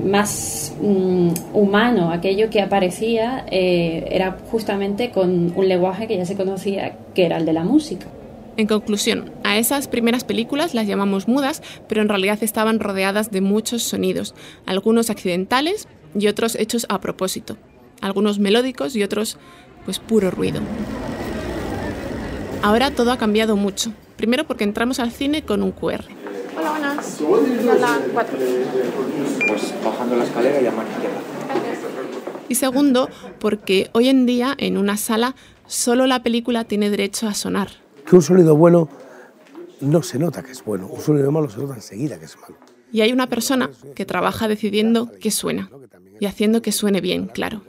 más 0.05 0.75
mm, 0.81 1.31
humano 1.55 2.11
aquello 2.11 2.51
que 2.51 2.61
aparecía 2.61 3.45
eh, 3.51 4.09
era 4.11 4.39
justamente 4.51 5.11
con 5.11 5.53
un 5.55 5.69
lenguaje 5.69 6.07
que 6.07 6.17
ya 6.17 6.25
se 6.25 6.37
conocía, 6.37 6.97
que 7.15 7.25
era 7.27 7.39
el 7.39 7.47
de 7.47 7.53
la 7.53 7.65
música. 7.65 8.07
En 8.57 8.67
conclusión, 8.67 9.31
a 9.45 9.57
esas 9.57 9.89
primeras 9.89 10.25
películas 10.25 10.75
las 10.75 10.87
llamamos 10.87 11.27
mudas, 11.27 11.63
pero 11.89 12.03
en 12.03 12.09
realidad 12.09 12.39
estaban 12.43 12.81
rodeadas 12.81 13.31
de 13.31 13.41
muchos 13.41 13.83
sonidos, 13.83 14.35
algunos 14.67 15.09
accidentales 15.09 15.89
y 16.19 16.27
otros 16.29 16.57
hechos 16.57 16.85
a 16.91 17.01
propósito, 17.01 17.57
algunos 18.03 18.39
melódicos 18.39 18.95
y 18.95 19.03
otros 19.03 19.39
pues 19.85 19.99
puro 19.99 20.31
ruido. 20.31 20.61
Ahora 22.63 22.91
todo 22.91 23.13
ha 23.13 23.19
cambiado 23.19 23.57
mucho. 23.57 23.93
Primero 24.17 24.47
porque 24.47 24.65
entramos 24.65 25.01
al 25.01 25.11
cine 25.11 25.43
con 25.43 25.63
un 25.63 25.73
QR. 25.73 26.05
Hola, 26.57 26.71
buenas. 26.71 27.07
Sala 27.65 28.01
4. 28.13 28.39
Pues 29.49 29.75
bajando 29.85 30.17
la 30.17 30.25
escalera 30.25 30.61
y 30.61 30.67
a 30.67 30.71
mano 30.71 30.89
izquierda. 30.91 31.21
Y 32.49 32.55
segundo 32.55 33.09
porque 33.39 33.91
hoy 33.93 34.09
en 34.09 34.27
día 34.27 34.55
en 34.59 34.77
una 34.77 34.97
sala 34.97 35.35
solo 35.67 36.07
la 36.07 36.23
película 36.23 36.65
tiene 36.65 36.91
derecho 36.91 37.27
a 37.27 37.35
sonar. 37.35 37.71
Que 38.07 38.15
un 38.15 38.23
sonido 38.23 38.57
bueno 38.57 38.89
no 39.81 40.03
se 40.03 40.19
nota 40.19 40.43
que 40.43 40.53
es 40.53 40.65
bueno, 40.65 40.87
un 40.87 41.01
sonido 41.01 41.33
malo 41.33 41.51
se 41.51 41.59
nota 41.59 41.75
enseguida 41.75 42.19
que 42.19 42.27
es 42.27 42.37
malo. 42.39 42.57
Y 42.93 43.01
hay 43.01 43.13
una 43.13 43.27
persona 43.27 43.71
que 43.95 44.05
trabaja 44.05 44.49
decidiendo 44.49 45.11
qué 45.21 45.31
suena 45.31 45.71
y 46.21 46.27
haciendo 46.27 46.63
que 46.63 46.73
suene 46.73 47.01
bien, 47.01 47.27
claro. 47.27 47.63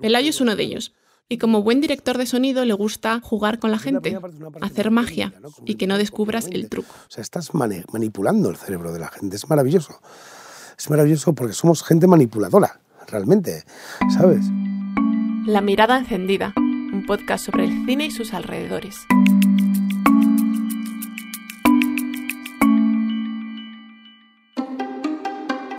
Pelayo 0.00 0.30
es 0.30 0.40
uno 0.40 0.56
de 0.56 0.64
ellos. 0.64 0.92
Y 1.26 1.38
como 1.38 1.62
buen 1.62 1.80
director 1.80 2.18
de 2.18 2.26
sonido 2.26 2.66
le 2.66 2.74
gusta 2.74 3.18
jugar 3.20 3.58
con 3.58 3.70
la 3.70 3.78
gente, 3.78 4.18
hacer 4.60 4.90
magia 4.90 5.32
y 5.64 5.76
que 5.76 5.86
no 5.86 5.96
descubras 5.96 6.48
el 6.52 6.68
truco. 6.68 6.94
O 7.08 7.10
sea, 7.10 7.22
estás 7.22 7.54
mani 7.54 7.82
manipulando 7.92 8.50
el 8.50 8.56
cerebro 8.56 8.92
de 8.92 8.98
la 8.98 9.08
gente, 9.08 9.36
es 9.36 9.48
maravilloso. 9.48 10.00
Es 10.78 10.90
maravilloso 10.90 11.32
porque 11.34 11.54
somos 11.54 11.82
gente 11.82 12.06
manipuladora, 12.06 12.80
realmente, 13.06 13.64
¿sabes? 14.10 14.44
La 15.46 15.62
mirada 15.62 15.98
encendida, 15.98 16.52
un 16.56 17.04
podcast 17.06 17.46
sobre 17.46 17.64
el 17.64 17.86
cine 17.86 18.06
y 18.06 18.10
sus 18.10 18.34
alrededores. 18.34 18.96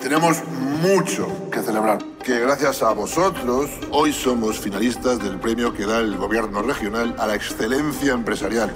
Tenemos 0.02 0.42
mucho 0.76 1.50
que 1.52 1.62
celebrar, 1.62 2.00
que 2.24 2.40
gracias 2.40 2.84
a 2.84 2.92
vosotros 2.92 3.70
hoy 3.92 4.12
somos 4.12 4.60
finalistas 4.60 5.24
del 5.24 5.40
premio 5.40 5.74
que 5.74 5.86
da 5.86 6.00
el 6.00 6.18
gobierno 6.18 6.62
regional 6.62 7.16
a 7.18 7.28
la 7.28 7.36
excelencia 7.36 8.14
empresarial. 8.14 8.72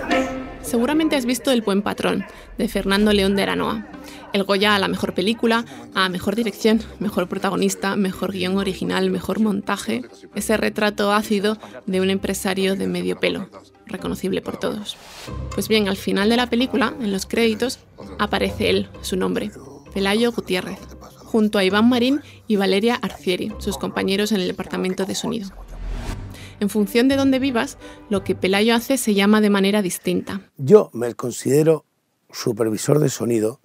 Seguramente 0.62 1.16
has 1.16 1.26
visto 1.26 1.52
El 1.52 1.62
buen 1.62 1.82
patrón, 1.82 2.26
de 2.58 2.68
Fernando 2.68 3.12
León 3.14 3.36
de 3.36 3.44
Aranoa. 3.44 3.88
El 4.34 4.44
Goya 4.44 4.76
a 4.76 4.80
la 4.80 4.88
mejor 4.88 5.14
película, 5.14 5.66
a 5.96 6.10
mejor 6.10 6.36
dirección, 6.36 6.82
mejor 7.00 7.28
protagonista, 7.28 7.96
mejor 7.96 8.32
guion 8.32 8.58
original, 8.58 9.10
mejor 9.10 9.40
montaje. 9.40 10.04
Ese 10.36 10.58
retrato 10.58 11.12
ácido 11.12 11.58
de 11.88 12.02
un 12.02 12.10
empresario 12.10 12.76
de 12.76 12.88
medio 12.88 13.20
pelo, 13.20 13.50
reconocible 13.88 14.42
por 14.42 14.58
todos. 14.58 14.98
Pues 15.54 15.68
bien, 15.68 15.88
al 15.88 15.98
final 15.98 16.30
de 16.30 16.38
la 16.38 16.48
película, 16.48 16.94
en 17.02 17.12
los 17.12 17.26
créditos, 17.26 17.80
aparece 18.20 18.70
él, 18.70 18.90
su 19.02 19.18
nombre, 19.18 19.52
Pelayo 19.94 20.32
Gutiérrez, 20.32 20.78
junto 21.30 21.60
a 21.60 21.64
Iván 21.64 21.88
Marín 21.88 22.22
y 22.48 22.56
Valeria 22.56 22.96
Arcieri, 22.96 23.54
sus 23.60 23.78
compañeros 23.78 24.32
en 24.32 24.42
el 24.42 24.48
departamento 24.48 25.06
de 25.06 25.14
sonido. 25.14 25.50
En 26.60 26.70
función 26.70 27.08
de 27.08 27.18
dónde 27.18 27.38
vivas, 27.38 27.78
lo 28.10 28.24
que 28.24 28.34
Pelayo 28.34 28.74
hace 28.74 28.98
se 28.98 29.14
llama 29.14 29.40
de 29.40 29.52
manera 29.52 29.84
distinta. 29.84 30.42
Yo 30.58 30.90
me 30.92 31.14
considero 31.14 31.86
supervisor 32.32 32.98
de 32.98 33.10
sonido 33.10 33.62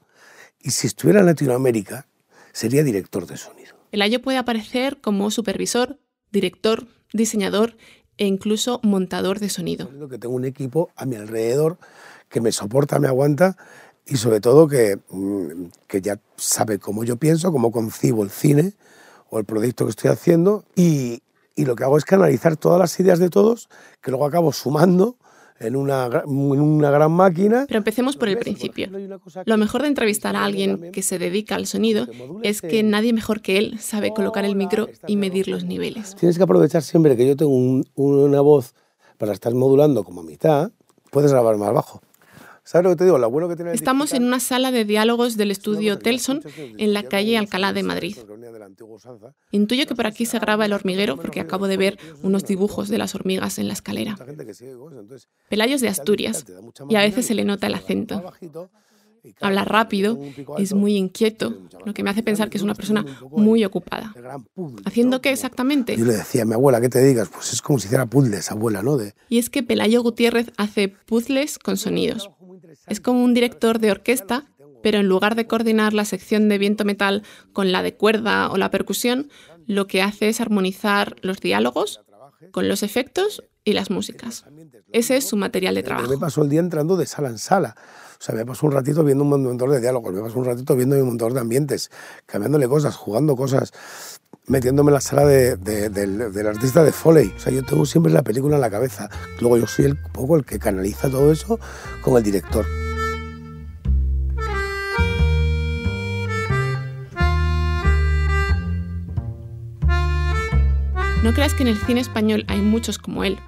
y 0.61 0.73
si 0.73 0.87
estuviera 0.87 1.21
en 1.21 1.27
Latinoamérica 1.27 2.07
sería 2.53 2.85
director 2.85 3.27
de 3.27 3.39
sonido. 3.39 3.75
Pelayo 3.91 4.21
puede 4.21 4.37
aparecer 4.37 5.01
como 5.01 5.31
supervisor, 5.31 5.99
director, 6.33 6.87
diseñador 7.15 7.77
e 8.19 8.27
incluso 8.27 8.79
montador 8.83 9.41
de 9.41 9.49
sonido. 9.49 9.89
Que 10.09 10.19
tengo 10.19 10.35
un 10.35 10.45
equipo 10.45 10.91
a 10.97 11.07
mi 11.07 11.17
alrededor 11.17 11.79
que 12.29 12.43
me 12.43 12.53
soporta, 12.53 12.99
me 12.99 13.09
aguanta 13.09 13.57
y 14.07 14.17
sobre 14.17 14.41
todo 14.41 14.69
que, 14.69 14.99
mm, 15.11 15.67
que 15.87 16.01
ya 16.01 16.21
sabe 16.37 16.79
cómo 16.79 17.05
yo 17.05 17.17
pienso, 17.17 17.53
cómo 17.53 17.71
concibo 17.71 18.23
el 18.23 18.31
cine 18.31 18.73
o 19.31 19.39
el 19.39 19.45
proyecto 19.45 19.85
que 19.85 19.91
estoy 19.91 20.11
haciendo 20.11 20.65
y, 20.77 21.23
y 21.57 21.65
lo 21.65 21.77
que 21.77 21.85
hago 21.85 21.97
es 21.97 22.05
canalizar 22.05 22.57
todas 22.57 22.79
las 22.79 22.99
ideas 23.01 23.19
de 23.19 23.31
todos 23.31 23.69
que 24.01 24.11
luego 24.11 24.27
acabo 24.27 24.53
sumando 24.53 25.17
en 25.61 25.77
una, 25.77 26.07
en 26.25 26.61
una 26.61 26.91
gran 26.91 27.13
máquina. 27.13 27.65
Pero 27.67 27.79
empecemos 27.79 28.17
por 28.17 28.29
el 28.29 28.39
principio. 28.39 28.89
Lo 29.45 29.57
mejor 29.57 29.83
de 29.83 29.89
entrevistar 29.89 30.37
a 30.37 30.45
alguien 30.45 30.91
que 30.93 31.03
se 31.03 31.19
dedica 31.19 31.55
al 31.55 31.67
sonido 31.67 32.07
es 32.43 32.61
que 32.61 32.83
nadie 32.83 33.13
mejor 33.13 33.41
que 33.41 33.59
él 33.59 33.79
sabe 33.81 34.13
colocar 34.13 34.45
el 34.45 34.57
micro 34.57 34.89
y 35.07 35.17
medir 35.17 35.49
los 35.49 35.65
niveles. 35.65 36.15
Tienes 36.17 36.37
que 36.37 36.45
aprovechar 36.45 36.83
siempre 36.83 37.17
que 37.17 37.27
yo 37.27 37.37
tengo 37.37 37.53
un, 37.53 37.87
una 37.95 38.41
voz 38.41 38.75
para 39.17 39.33
estar 39.33 39.55
modulando 39.55 40.05
como 40.05 40.23
a 40.23 40.25
mitad, 40.25 40.73
puedes 41.11 41.31
grabar 41.31 41.57
más 41.57 41.73
bajo. 41.73 42.03
¿Sabes 42.65 42.85
lo 42.85 42.91
que 42.91 42.97
te 42.97 43.05
digo? 43.05 43.19
Lo 43.19 43.31
bueno 43.31 43.47
que 43.49 43.57
tiene 43.57 43.73
el 43.73 43.77
Estamos 43.77 44.15
en 44.15 44.25
una 44.25 44.41
sala 44.41 44.71
de 44.71 44.87
diálogos 44.87 45.37
del 45.37 45.51
estudio 45.51 45.99
Telson 45.99 46.41
en 46.57 46.95
la 46.95 47.03
calle 47.03 47.37
Alcalá 47.37 47.75
de 47.75 47.83
Madrid. 47.83 48.17
Intuyo 49.51 49.87
que 49.87 49.95
por 49.95 50.07
aquí 50.07 50.25
se 50.25 50.39
graba 50.39 50.65
el 50.65 50.73
hormiguero 50.73 51.17
porque 51.17 51.41
acabo 51.41 51.69
de 51.69 51.77
ver 51.77 51.99
unos 52.23 52.47
dibujos 52.47 52.89
de 52.89 52.97
las 52.97 53.15
hormigas 53.15 53.59
en 53.59 53.69
la 53.69 53.75
escalera. 53.75 54.17
Pelayo 55.51 55.75
es 55.75 55.83
de 55.83 55.89
Asturias 55.89 56.47
y 56.89 56.97
a 56.97 57.01
veces 57.01 57.27
se 57.27 57.35
le 57.35 57.45
nota 57.45 57.67
el 57.67 57.75
acento. 57.75 58.25
Habla 59.41 59.65
rápido, 59.65 60.19
es 60.59 60.75
muy 60.75 60.97
inquieto, 60.97 61.57
lo 61.85 61.95
que 61.95 62.03
me 62.03 62.11
hace 62.11 62.23
pensar 62.23 62.51
que 62.51 62.59
es 62.59 62.63
una 62.63 62.75
persona 62.75 63.05
muy 63.31 63.65
ocupada. 63.65 64.15
¿Haciendo 64.85 65.23
qué 65.23 65.33
exactamente? 65.33 65.97
Yo 65.97 66.05
le 66.05 66.15
decía 66.15 66.43
a 66.43 66.45
mi 66.45 66.55
abuela, 66.55 66.81
¿qué 66.81 66.91
te 66.91 67.03
digas? 67.03 67.31
Pues 67.33 67.53
es 67.53 67.63
como 67.63 67.79
si 67.79 67.87
hiciera 67.87 68.07
puzzles, 68.07 68.51
abuela, 68.51 68.83
¿no? 68.83 68.99
De, 68.99 69.15
Y 69.31 69.39
es 69.39 69.49
que 69.49 69.63
Pelayo 69.63 70.03
Gutiérrez 70.03 70.51
hace 70.59 70.89
puzzles 70.89 71.59
con 71.59 71.79
sonidos. 71.79 72.31
Es 72.87 73.01
como 73.01 73.23
un 73.25 73.35
director 73.35 73.79
de 73.79 73.91
orquesta, 73.91 74.45
pero 74.83 74.99
en 74.99 75.09
lugar 75.09 75.35
de 75.35 75.47
coordinar 75.47 75.95
la 75.95 76.05
sección 76.05 76.49
de 76.49 76.59
viento 76.59 76.85
metal 76.85 77.23
con 77.53 77.73
la 77.73 77.83
de 77.83 77.95
cuerda 77.95 78.51
o 78.51 78.57
la 78.57 78.71
percusión, 78.71 79.31
lo 79.67 79.87
que 79.87 80.03
hace 80.03 80.29
es 80.29 80.41
armonizar 80.41 81.17
los 81.23 81.41
diálogos 81.41 82.03
con 82.51 82.69
los 82.69 82.83
efectos 82.83 83.45
y 83.65 83.73
las 83.73 83.91
músicas. 83.91 84.45
Ese 84.93 85.17
es 85.17 85.27
su 85.27 85.37
material 85.37 85.75
de 85.75 85.83
trabajo. 85.83 86.09
me 86.09 86.19
paso 86.19 86.43
el 86.43 86.51
día 86.51 86.61
entrando 86.61 86.97
de 86.97 87.07
sala 87.07 87.29
en 87.29 87.39
sala. 87.39 87.75
O 88.21 88.23
sea, 88.23 88.35
me 88.35 88.47
paso 88.47 88.67
un 88.67 88.73
ratito 88.73 89.03
viendo 89.03 89.25
un 89.25 89.31
montón 89.31 89.71
de 89.71 89.81
diálogos, 89.81 90.13
me 90.13 90.21
paso 90.21 90.39
un 90.39 90.45
ratito 90.45 90.77
viendo 90.77 90.97
un 90.97 91.07
montón 91.07 91.35
de 91.35 91.41
ambientes, 91.41 91.91
cambiándole 92.27 92.69
cosas, 92.69 92.97
jugando 92.97 93.37
cosas, 93.37 93.73
metiéndome 94.47 94.91
en 94.91 94.95
la 94.95 95.01
sala 95.01 95.25
de- 95.25 95.57
de- 95.57 95.89
del, 95.89 96.33
del 96.33 96.47
artista 96.47 96.83
de 96.83 96.93
Foley. 96.93 97.33
O 97.37 97.41
sea, 97.41 97.53
yo 97.53 97.63
tengo 97.63 97.87
siempre 97.87 98.13
la 98.13 98.23
película 98.23 98.57
en 98.57 98.61
la 98.61 98.71
cabeza. 98.71 99.09
Luego 99.41 99.57
yo 99.59 99.67
soy 99.67 99.87
el 99.87 99.97
poco 99.97 100.37
el 100.37 100.45
que 100.45 100.59
canaliza 100.59 101.09
todo 101.11 101.33
eso 101.33 101.59
con 102.03 102.17
el 102.17 102.23
director. 102.23 102.65
No 111.23 111.33
creas 111.33 111.55
que 111.55 111.63
en 111.63 111.69
el 111.69 111.79
cine 111.79 112.01
español 112.01 112.45
hay 112.49 112.61
muchos 112.61 112.99
como 112.99 113.25
él. 113.25 113.39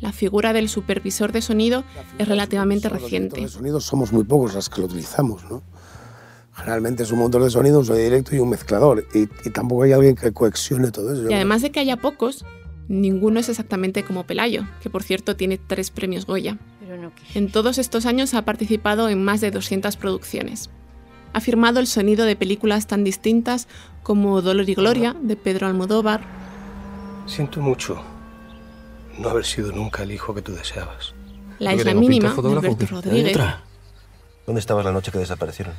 La 0.00 0.12
figura 0.12 0.52
del 0.52 0.68
supervisor 0.68 1.32
de 1.32 1.42
sonido 1.42 1.84
es 2.18 2.28
relativamente 2.28 2.88
reciente. 2.88 3.40
Los 3.40 3.52
sonidos 3.52 3.84
somos 3.84 4.12
muy 4.12 4.24
pocos 4.24 4.54
las 4.54 4.68
que 4.68 4.80
lo 4.80 4.86
utilizamos, 4.86 5.44
¿no? 5.50 5.62
Generalmente 6.56 7.02
es 7.02 7.12
un 7.12 7.18
motor 7.18 7.42
de 7.42 7.50
sonido, 7.50 7.78
un 7.78 7.84
sonido 7.84 8.04
directo 8.04 8.34
y 8.34 8.38
un 8.38 8.48
mezclador. 8.48 9.06
Y, 9.14 9.28
y 9.44 9.50
tampoco 9.50 9.82
hay 9.82 9.92
alguien 9.92 10.16
que 10.16 10.32
cohexione 10.32 10.90
todo 10.90 11.12
eso. 11.12 11.30
Y 11.30 11.34
además 11.34 11.62
de 11.62 11.70
que 11.70 11.80
haya 11.80 11.96
pocos, 11.98 12.44
ninguno 12.88 13.40
es 13.40 13.48
exactamente 13.48 14.04
como 14.04 14.24
Pelayo, 14.24 14.66
que 14.82 14.90
por 14.90 15.02
cierto 15.02 15.36
tiene 15.36 15.58
tres 15.58 15.90
premios 15.90 16.26
Goya. 16.26 16.58
En 17.34 17.52
todos 17.52 17.78
estos 17.78 18.06
años 18.06 18.32
ha 18.34 18.42
participado 18.44 19.08
en 19.08 19.22
más 19.22 19.40
de 19.40 19.50
200 19.50 19.96
producciones. 19.96 20.70
Ha 21.34 21.40
firmado 21.40 21.80
el 21.80 21.86
sonido 21.86 22.24
de 22.24 22.36
películas 22.36 22.86
tan 22.86 23.04
distintas 23.04 23.68
como 24.02 24.40
Dolor 24.40 24.68
y 24.68 24.74
Gloria, 24.74 25.14
de 25.20 25.36
Pedro 25.36 25.66
Almodóvar, 25.66 26.22
Siento 27.26 27.60
mucho 27.60 28.00
no 29.18 29.28
haber 29.28 29.44
sido 29.44 29.72
nunca 29.72 30.04
el 30.04 30.12
hijo 30.12 30.34
que 30.34 30.42
tú 30.42 30.52
deseabas. 30.52 31.12
La 31.58 31.74
Isla 31.74 31.94
Mínima, 31.94 32.32
de 32.32 32.52
Alberto 32.52 32.86
Rodríguez, 32.86 33.36
¿Dónde 34.46 34.60
estabas 34.60 34.84
la 34.84 34.92
noche 34.92 35.10
que 35.10 35.18
desaparecieron? 35.18 35.74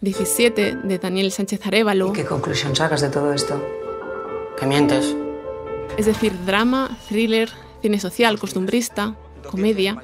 17, 0.00 0.76
de 0.82 0.98
Daniel 0.98 1.30
Sánchez 1.30 1.66
Arevalo, 1.66 2.12
¿Qué 2.12 2.24
conclusión 2.24 2.74
sacas 2.74 3.00
de 3.02 3.08
todo 3.10 3.32
esto? 3.34 3.62
Que 4.58 4.66
mientes. 4.66 5.14
es 5.98 6.06
decir, 6.06 6.32
drama, 6.46 6.96
thriller, 7.08 7.50
cine 7.82 8.00
social, 8.00 8.38
costumbrista, 8.38 9.16
comedia. 9.50 10.02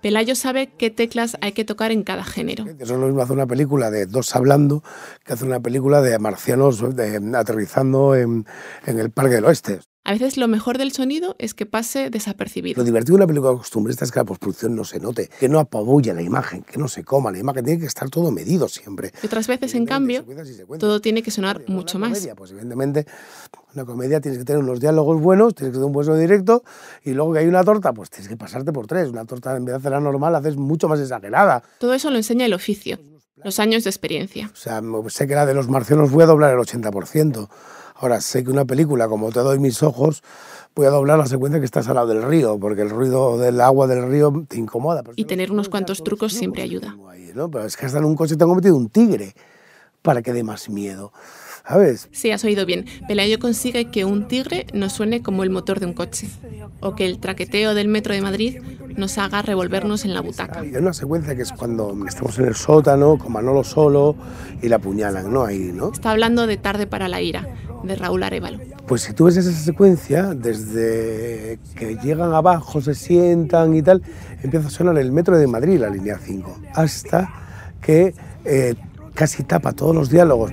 Pelayo 0.00 0.36
sabe 0.36 0.70
qué 0.78 0.90
teclas 0.90 1.36
hay 1.40 1.50
que 1.52 1.64
tocar 1.64 1.90
en 1.90 2.04
cada 2.04 2.22
género. 2.22 2.64
Eso 2.66 2.94
es 2.94 3.00
lo 3.00 3.06
mismo 3.06 3.20
hacer 3.20 3.34
una 3.34 3.48
película 3.48 3.90
de 3.90 4.06
dos 4.06 4.36
hablando 4.36 4.84
que 5.24 5.32
hacer 5.32 5.48
una 5.48 5.58
película 5.58 6.00
de 6.00 6.16
marcianos 6.20 6.94
de- 6.94 7.20
aterrizando 7.36 8.14
en, 8.14 8.46
en 8.86 9.00
el 9.00 9.10
Parque 9.10 9.34
del 9.34 9.46
Oeste. 9.46 9.80
A 10.08 10.12
veces 10.12 10.38
lo 10.38 10.48
mejor 10.48 10.78
del 10.78 10.90
sonido 10.92 11.36
es 11.38 11.52
que 11.52 11.66
pase 11.66 12.08
desapercibido. 12.08 12.78
Lo 12.78 12.84
divertido 12.84 13.18
de 13.18 13.24
una 13.24 13.26
película 13.26 13.52
costumbrista 13.52 14.06
es 14.06 14.10
que 14.10 14.18
la 14.18 14.24
postproducción 14.24 14.74
no 14.74 14.82
se 14.82 15.00
note, 15.00 15.28
que 15.38 15.50
no 15.50 15.58
apabulle 15.58 16.14
la 16.14 16.22
imagen, 16.22 16.62
que 16.62 16.78
no 16.78 16.88
se 16.88 17.04
coma 17.04 17.30
la 17.30 17.36
imagen, 17.36 17.62
tiene 17.62 17.78
que 17.78 17.84
estar 17.84 18.08
todo 18.08 18.30
medido 18.30 18.70
siempre. 18.70 19.12
Y 19.22 19.26
otras 19.26 19.46
veces, 19.46 19.74
en 19.74 19.84
cambio, 19.84 20.24
todo 20.78 21.02
tiene 21.02 21.22
que 21.22 21.30
sonar 21.30 21.62
mucho 21.66 21.98
más. 21.98 22.12
Comedia, 22.12 22.34
pues 22.34 22.52
evidentemente 22.52 23.04
una 23.74 23.84
comedia 23.84 24.18
tienes 24.22 24.38
que 24.38 24.46
tener 24.46 24.62
unos 24.62 24.80
diálogos 24.80 25.20
buenos, 25.20 25.54
tienes 25.54 25.72
que 25.72 25.74
tener 25.74 25.84
un 25.84 25.92
buen 25.92 26.06
sonido 26.06 26.22
directo 26.22 26.64
y 27.04 27.12
luego 27.12 27.34
que 27.34 27.40
hay 27.40 27.46
una 27.46 27.62
torta, 27.62 27.92
pues 27.92 28.08
tienes 28.08 28.30
que 28.30 28.36
pasarte 28.38 28.72
por 28.72 28.86
tres. 28.86 29.10
Una 29.10 29.26
torta 29.26 29.54
en 29.54 29.66
vez 29.66 29.74
de 29.74 29.76
hacerla 29.76 30.00
normal, 30.00 30.32
la 30.32 30.38
haces 30.38 30.56
mucho 30.56 30.88
más 30.88 31.00
exagerada. 31.00 31.62
Todo 31.78 31.92
eso 31.92 32.10
lo 32.10 32.16
enseña 32.16 32.46
el 32.46 32.54
oficio, 32.54 32.98
los 33.44 33.58
años 33.58 33.84
de 33.84 33.90
experiencia. 33.90 34.50
O 34.54 34.56
sea, 34.56 34.80
sé 35.08 35.26
que 35.26 35.34
la 35.34 35.44
de 35.44 35.52
los 35.52 35.68
marcianos 35.68 36.10
voy 36.10 36.22
a 36.22 36.26
doblar 36.26 36.54
el 36.54 36.60
80%. 36.60 37.46
Ahora, 38.00 38.20
sé 38.20 38.44
que 38.44 38.50
una 38.50 38.64
película 38.64 39.08
como 39.08 39.30
Te 39.32 39.40
doy 39.40 39.58
mis 39.58 39.82
ojos, 39.82 40.22
voy 40.74 40.86
a 40.86 40.90
doblar 40.90 41.18
la 41.18 41.26
secuencia 41.26 41.58
que 41.58 41.66
estás 41.66 41.88
al 41.88 41.96
lado 41.96 42.06
del 42.08 42.22
río, 42.22 42.58
porque 42.58 42.82
el 42.82 42.90
ruido 42.90 43.38
del 43.38 43.60
agua 43.60 43.86
del 43.88 44.08
río 44.08 44.44
te 44.48 44.56
incomoda. 44.56 45.02
Pero, 45.02 45.14
Y 45.16 45.24
tener 45.24 45.50
unos 45.50 45.68
cuantos 45.68 46.04
trucos 46.04 46.32
siempre 46.32 46.62
ayuda. 46.62 46.96
¿no? 47.34 47.50
Pero 47.50 47.64
es 47.64 47.76
que 47.76 47.86
hasta 47.86 47.98
en 47.98 48.04
un 48.04 48.14
coche 48.16 48.36
tengo 48.36 48.54
metido 48.54 48.76
un 48.76 48.88
tigre 48.88 49.34
para 50.02 50.22
que 50.22 50.32
dé 50.32 50.42
más 50.42 50.68
miedo. 50.68 51.12
¿Sabes? 51.68 52.08
Sí, 52.12 52.30
has 52.30 52.44
oído 52.44 52.64
bien. 52.64 52.86
Pelayo 53.08 53.38
consigue 53.38 53.90
que 53.90 54.06
un 54.06 54.26
tigre 54.26 54.66
nos 54.72 54.94
suene 54.94 55.22
como 55.22 55.42
el 55.42 55.50
motor 55.50 55.80
de 55.80 55.86
un 55.86 55.92
coche. 55.92 56.28
O 56.80 56.94
que 56.94 57.04
el 57.04 57.18
traqueteo 57.18 57.74
del 57.74 57.88
metro 57.88 58.14
de 58.14 58.22
Madrid 58.22 58.62
nos 58.96 59.18
haga 59.18 59.42
revolvernos 59.42 60.06
en 60.06 60.14
la 60.14 60.22
butaca. 60.22 60.60
Hay 60.60 60.74
una 60.76 60.94
secuencia 60.94 61.36
que 61.36 61.42
es 61.42 61.52
cuando 61.52 61.94
estamos 62.06 62.38
en 62.38 62.46
el 62.46 62.54
sótano 62.54 63.18
con 63.18 63.32
Manolo 63.32 63.64
solo 63.64 64.16
y 64.62 64.68
la 64.68 64.76
apuñalan, 64.76 65.30
¿no? 65.30 65.44
Ahí, 65.44 65.70
¿no? 65.74 65.92
Está 65.92 66.12
hablando 66.12 66.46
de 66.46 66.56
Tarde 66.56 66.86
para 66.86 67.06
la 67.08 67.20
ira, 67.20 67.46
de 67.82 67.96
Raúl 67.96 68.22
Arevalo. 68.22 68.58
Pues 68.86 69.02
si 69.02 69.12
tú 69.12 69.24
ves 69.24 69.36
esa 69.36 69.52
secuencia, 69.52 70.34
desde 70.34 71.58
que 71.76 71.96
llegan 71.96 72.32
abajo, 72.32 72.80
se 72.80 72.94
sientan 72.94 73.74
y 73.74 73.82
tal, 73.82 74.02
empieza 74.42 74.68
a 74.68 74.70
sonar 74.70 74.98
el 74.98 75.12
metro 75.12 75.38
de 75.38 75.46
Madrid, 75.46 75.78
la 75.78 75.90
línea 75.90 76.18
5, 76.18 76.60
hasta 76.74 77.28
que 77.80 78.14
eh, 78.44 78.74
casi 79.14 79.42
tapa 79.42 79.72
todos 79.72 79.94
los 79.94 80.10
diálogos. 80.10 80.52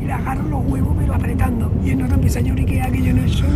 Y 0.00 0.04
le 0.04 0.12
agarro 0.12 0.42
los 0.48 0.66
huevos, 0.66 0.96
pero 0.98 1.14
apretando. 1.14 1.72
Y 1.84 1.90
el 1.90 2.02
otro 2.02 2.14
empieza 2.14 2.38
a 2.40 2.42
lloriquear 2.42 2.92
que 2.92 3.02
yo 3.02 3.12
no 3.12 3.28
soy 3.28 3.48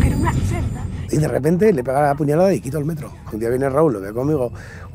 que 0.00 0.14
una 0.14 0.32
cerda. 0.32 0.84
Y 1.10 1.16
de 1.18 1.28
repente 1.28 1.72
le 1.72 1.84
pega 1.84 2.02
la 2.02 2.14
puñalada 2.14 2.52
y 2.52 2.60
quito 2.60 2.78
el 2.78 2.84
metro. 2.84 3.12
Un 3.32 3.38
día 3.38 3.48
viene 3.48 3.68
Raúl, 3.68 3.92
lo 3.92 4.00
ve 4.00 4.12
conmigo, 4.12 4.52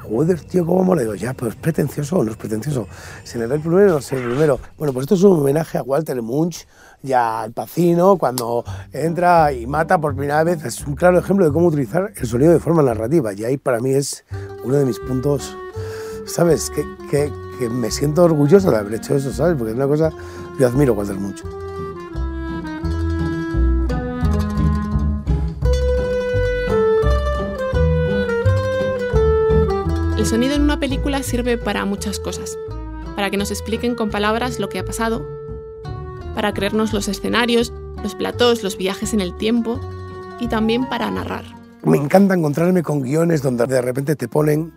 joder, 0.09 0.41
tío, 0.41 0.65
¿cómo 0.65 0.83
mola? 0.83 1.01
Digo, 1.01 1.15
ya, 1.15 1.33
pues 1.33 1.53
es 1.53 1.59
pretencioso 1.59 2.17
o 2.17 2.23
no 2.23 2.31
es 2.31 2.37
pretencioso. 2.37 2.87
Se 3.23 3.37
le 3.37 3.47
da 3.47 3.55
el 3.55 3.61
primero 3.61 3.91
o 3.91 3.95
no 3.95 4.01
se 4.01 4.17
el 4.17 4.27
primero. 4.27 4.59
Bueno, 4.77 4.93
pues 4.93 5.03
esto 5.03 5.15
es 5.15 5.23
un 5.23 5.39
homenaje 5.39 5.77
a 5.77 5.83
Walter 5.83 6.21
Munch 6.21 6.67
y 7.03 7.13
a 7.13 7.41
Al 7.41 7.51
Pacino 7.51 8.17
cuando 8.17 8.63
entra 8.91 9.53
y 9.53 9.67
mata 9.67 9.99
por 9.99 10.15
primera 10.15 10.43
vez. 10.43 10.65
Es 10.65 10.85
un 10.85 10.95
claro 10.95 11.19
ejemplo 11.19 11.45
de 11.45 11.51
cómo 11.51 11.67
utilizar 11.67 12.11
el 12.15 12.27
sonido 12.27 12.51
de 12.51 12.59
forma 12.59 12.81
narrativa. 12.81 13.33
Y 13.33 13.45
ahí 13.45 13.57
para 13.57 13.79
mí 13.79 13.91
es 13.91 14.25
uno 14.63 14.75
de 14.75 14.85
mis 14.85 14.99
puntos, 14.99 15.55
¿sabes? 16.25 16.69
Que, 16.69 16.83
que, 17.09 17.31
que 17.59 17.69
me 17.69 17.91
siento 17.91 18.23
orgulloso 18.23 18.71
de 18.71 18.77
haber 18.77 18.95
hecho 18.95 19.15
eso, 19.15 19.31
¿sabes? 19.31 19.55
Porque 19.57 19.71
es 19.71 19.77
una 19.77 19.87
cosa 19.87 20.11
que 20.57 20.65
admiro 20.65 20.93
Walter 20.93 21.15
mucho. 21.15 21.68
Sonido 30.29 30.53
en 30.53 30.61
una 30.61 30.79
película 30.79 31.23
sirve 31.23 31.57
para 31.57 31.85
muchas 31.85 32.19
cosas. 32.19 32.55
Para 33.15 33.31
que 33.31 33.37
nos 33.37 33.49
expliquen 33.49 33.95
con 33.95 34.11
palabras 34.11 34.59
lo 34.59 34.69
que 34.69 34.77
ha 34.77 34.85
pasado, 34.85 35.27
para 36.35 36.53
creernos 36.53 36.93
los 36.93 37.07
escenarios, 37.07 37.73
los 38.03 38.13
platós, 38.13 38.61
los 38.61 38.77
viajes 38.77 39.15
en 39.15 39.21
el 39.21 39.35
tiempo 39.35 39.79
y 40.39 40.47
también 40.47 40.87
para 40.87 41.09
narrar. 41.09 41.45
Me 41.81 41.97
encanta 41.97 42.35
encontrarme 42.35 42.83
con 42.83 43.01
guiones 43.01 43.41
donde 43.41 43.65
de 43.65 43.81
repente 43.81 44.15
te 44.15 44.27
ponen, 44.27 44.71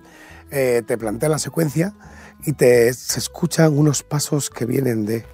eh, 0.50 0.82
te 0.86 0.96
plantean 0.96 1.32
la 1.32 1.38
secuencia 1.38 1.94
y 2.46 2.54
te, 2.54 2.90
se 2.94 3.18
escuchan 3.18 3.76
unos 3.76 4.02
pasos 4.02 4.48
que 4.48 4.64
vienen 4.64 5.04
de, 5.04 5.26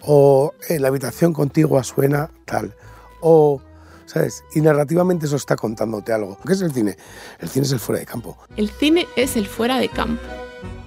o 0.00 0.54
en 0.68 0.82
la 0.82 0.88
habitación 0.88 1.32
contigua 1.32 1.84
suena 1.84 2.30
tal, 2.46 2.74
o, 3.20 3.62
¿sabes? 4.06 4.44
Y 4.54 4.60
narrativamente 4.60 5.26
eso 5.26 5.36
está 5.36 5.56
contándote 5.56 6.12
algo. 6.12 6.38
¿Qué 6.46 6.52
es 6.52 6.60
el 6.62 6.72
cine? 6.72 6.96
El 7.38 7.48
cine 7.48 7.66
es 7.66 7.72
el 7.72 7.80
fuera 7.80 8.00
de 8.00 8.06
campo. 8.06 8.36
El 8.56 8.70
cine 8.70 9.06
es 9.16 9.36
el 9.36 9.46
fuera 9.46 9.78
de 9.78 9.88
campo. 9.88 10.22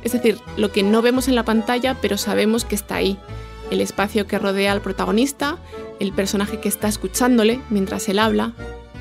Es 0.04 0.12
decir, 0.12 0.40
lo 0.58 0.72
que 0.72 0.84
no 0.84 1.02
vemos 1.02 1.28
en 1.28 1.36
la 1.36 1.44
pantalla, 1.44 1.98
pero 2.02 2.18
sabemos 2.18 2.66
que 2.66 2.76
está 2.76 2.96
ahí. 2.96 3.20
El 3.72 3.82
espacio 3.82 4.28
que 4.28 4.38
rodea 4.38 4.72
al 4.72 4.82
protagonista, 4.82 5.58
el 6.00 6.14
personaje 6.14 6.60
que 6.60 6.70
está 6.70 6.88
escuchándole 6.88 7.60
mientras 7.70 8.08
él 8.10 8.20
habla, 8.20 8.54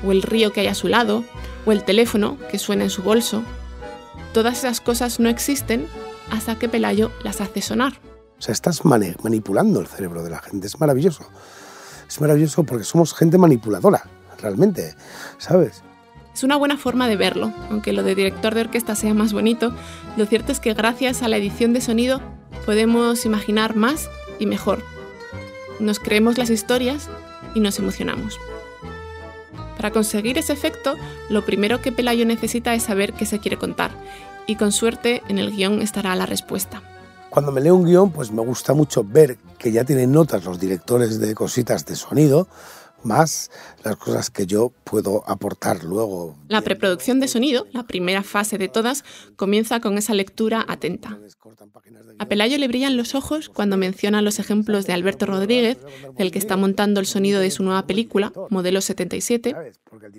o 0.03 0.11
el 0.11 0.23
río 0.23 0.51
que 0.51 0.61
hay 0.61 0.67
a 0.67 0.75
su 0.75 0.87
lado, 0.87 1.23
o 1.65 1.71
el 1.71 1.83
teléfono 1.83 2.37
que 2.49 2.57
suena 2.57 2.83
en 2.83 2.89
su 2.89 3.03
bolso. 3.03 3.43
Todas 4.33 4.59
esas 4.59 4.81
cosas 4.81 5.19
no 5.19 5.29
existen 5.29 5.87
hasta 6.31 6.57
que 6.57 6.67
Pelayo 6.67 7.11
las 7.23 7.41
hace 7.41 7.61
sonar. 7.61 7.99
O 8.37 8.41
sea, 8.41 8.51
estás 8.51 8.81
manipulando 8.83 9.79
el 9.79 9.87
cerebro 9.87 10.23
de 10.23 10.29
la 10.29 10.39
gente, 10.39 10.67
es 10.67 10.79
maravilloso. 10.79 11.25
Es 12.07 12.21
maravilloso 12.21 12.63
porque 12.63 12.83
somos 12.83 13.13
gente 13.13 13.37
manipuladora, 13.37 14.03
realmente, 14.39 14.95
¿sabes? 15.37 15.83
Es 16.33 16.43
una 16.43 16.57
buena 16.57 16.77
forma 16.77 17.07
de 17.07 17.15
verlo, 17.15 17.53
aunque 17.69 17.93
lo 17.93 18.03
de 18.03 18.13
director 18.13 18.53
de 18.53 18.61
orquesta 18.61 18.95
sea 18.95 19.13
más 19.13 19.31
bonito, 19.31 19.73
lo 20.17 20.25
cierto 20.25 20.51
es 20.51 20.59
que 20.59 20.73
gracias 20.73 21.21
a 21.21 21.29
la 21.29 21.37
edición 21.37 21.71
de 21.71 21.81
sonido 21.81 22.21
podemos 22.65 23.25
imaginar 23.25 23.75
más 23.75 24.09
y 24.37 24.45
mejor. 24.45 24.83
Nos 25.79 25.99
creemos 25.99 26.37
las 26.37 26.49
historias 26.49 27.09
y 27.53 27.61
nos 27.61 27.79
emocionamos. 27.79 28.37
Para 29.77 29.91
conseguir 29.91 30.37
ese 30.37 30.53
efecto, 30.53 30.95
lo 31.29 31.45
primero 31.45 31.81
que 31.81 31.91
Pelayo 31.91 32.25
necesita 32.25 32.73
es 32.73 32.83
saber 32.83 33.13
qué 33.13 33.25
se 33.25 33.39
quiere 33.39 33.57
contar, 33.57 33.91
y 34.47 34.55
con 34.55 34.71
suerte 34.71 35.23
en 35.27 35.37
el 35.37 35.51
guion 35.51 35.81
estará 35.81 36.15
la 36.15 36.25
respuesta. 36.25 36.81
Cuando 37.35 37.51
me 37.51 37.59
leo 37.59 37.75
un 37.75 37.83
guion, 37.83 38.11
pues 38.11 38.31
me 38.31 38.41
gusta 38.41 38.73
mucho 38.73 39.03
ver 39.03 39.37
que 39.57 39.69
ya 39.69 39.83
tienen 39.83 40.13
notas 40.13 40.45
los 40.45 40.57
directores 40.57 41.19
de 41.19 41.35
cositas 41.35 41.85
de 41.85 41.97
sonido, 41.97 42.47
más 43.05 43.51
las 43.83 43.95
cosas 43.95 44.29
que 44.29 44.45
yo 44.45 44.71
puedo 44.83 45.23
aportar 45.29 45.83
luego. 45.83 46.35
La 46.47 46.61
preproducción 46.61 47.19
de 47.19 47.27
sonido, 47.27 47.67
la 47.71 47.83
primera 47.83 48.23
fase 48.23 48.57
de 48.57 48.67
todas, 48.67 49.03
comienza 49.35 49.79
con 49.79 49.97
esa 49.97 50.13
lectura 50.13 50.65
atenta. 50.67 51.17
A 52.17 52.25
Pelayo 52.27 52.57
le 52.57 52.67
brillan 52.67 52.97
los 52.97 53.13
ojos 53.13 53.49
cuando 53.49 53.77
menciona 53.77 54.21
los 54.21 54.39
ejemplos 54.39 54.85
de 54.85 54.93
Alberto 54.93 55.25
Rodríguez, 55.25 55.77
del 56.17 56.31
que 56.31 56.39
está 56.39 56.57
montando 56.57 56.99
el 56.99 57.05
sonido 57.05 57.39
de 57.39 57.51
su 57.51 57.63
nueva 57.63 57.85
película, 57.85 58.31
Modelo 58.49 58.81
77, 58.81 59.55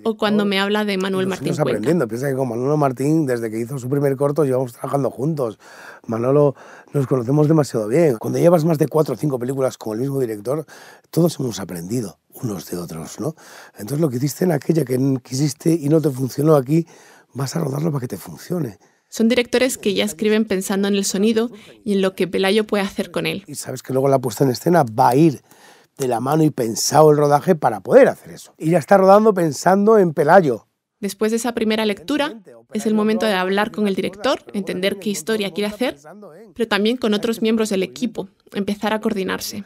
o 0.03 0.17
cuando 0.17 0.45
me 0.45 0.59
habla 0.59 0.85
de 0.85 0.97
Manuel 0.97 1.27
Martín 1.27 1.49
Estamos 1.49 1.71
aprendiendo. 1.71 2.07
Piensa 2.07 2.29
que 2.29 2.35
con 2.35 2.49
Manolo 2.49 2.77
Martín, 2.77 3.25
desde 3.25 3.49
que 3.49 3.59
hizo 3.59 3.77
su 3.79 3.89
primer 3.89 4.15
corto, 4.15 4.45
llevamos 4.45 4.73
trabajando 4.73 5.09
juntos. 5.09 5.59
Manolo 6.05 6.55
nos 6.93 7.07
conocemos 7.07 7.47
demasiado 7.47 7.87
bien. 7.87 8.17
Cuando 8.17 8.39
llevas 8.39 8.63
más 8.65 8.77
de 8.77 8.87
cuatro 8.87 9.15
o 9.15 9.17
cinco 9.17 9.39
películas 9.39 9.77
con 9.77 9.93
el 9.93 10.01
mismo 10.01 10.19
director, 10.19 10.65
todos 11.09 11.39
hemos 11.39 11.59
aprendido 11.59 12.17
unos 12.41 12.69
de 12.69 12.77
otros, 12.77 13.19
¿no? 13.19 13.35
Entonces 13.73 13.99
lo 13.99 14.09
que 14.09 14.17
hiciste 14.17 14.45
en 14.45 14.51
aquella 14.51 14.85
que 14.85 14.97
quisiste 15.23 15.71
y 15.73 15.89
no 15.89 16.01
te 16.01 16.09
funcionó 16.09 16.55
aquí, 16.55 16.87
vas 17.33 17.55
a 17.55 17.59
rodarlo 17.59 17.91
para 17.91 18.01
que 18.01 18.07
te 18.07 18.17
funcione. 18.17 18.77
Son 19.09 19.29
directores 19.29 19.77
que 19.77 19.93
ya 19.93 20.03
escriben 20.03 20.45
pensando 20.45 20.87
en 20.87 20.95
el 20.95 21.05
sonido 21.05 21.49
y 21.83 21.93
en 21.93 22.01
lo 22.01 22.13
que 22.13 22.27
Pelayo 22.27 22.65
puede 22.65 22.83
hacer 22.83 23.11
con 23.11 23.25
él. 23.25 23.43
Y 23.47 23.55
sabes 23.55 23.81
que 23.81 23.93
luego 23.93 24.09
la 24.09 24.19
puesta 24.19 24.43
en 24.43 24.49
escena 24.49 24.83
va 24.83 25.09
a 25.09 25.15
ir 25.15 25.41
de 25.97 26.07
la 26.07 26.19
mano 26.19 26.43
y 26.43 26.51
pensado 26.51 27.11
el 27.11 27.17
rodaje 27.17 27.55
para 27.55 27.79
poder 27.79 28.09
hacer 28.09 28.31
eso. 28.31 28.53
Y 28.57 28.71
ya 28.71 28.77
está 28.77 28.97
rodando 28.97 29.33
pensando 29.33 29.97
en 29.97 30.13
Pelayo. 30.13 30.67
Después 30.99 31.31
de 31.31 31.37
esa 31.37 31.53
primera 31.53 31.85
lectura, 31.85 32.41
es 32.73 32.87
el 32.87 32.95
momento 32.95 33.25
de 33.25 33.33
hablar 33.33 33.71
con 33.71 33.87
el 33.87 33.95
director, 33.95 34.43
entender 34.53 34.97
qué 34.97 35.11
historia 35.11 35.53
quiere 35.53 35.71
hacer, 35.71 35.97
pero 36.55 36.67
también 36.67 36.97
con 36.97 37.13
otros 37.13 37.41
miembros 37.41 37.69
del 37.69 37.83
equipo, 37.83 38.29
empezar 38.53 38.93
a 38.93 38.99
coordinarse. 38.99 39.63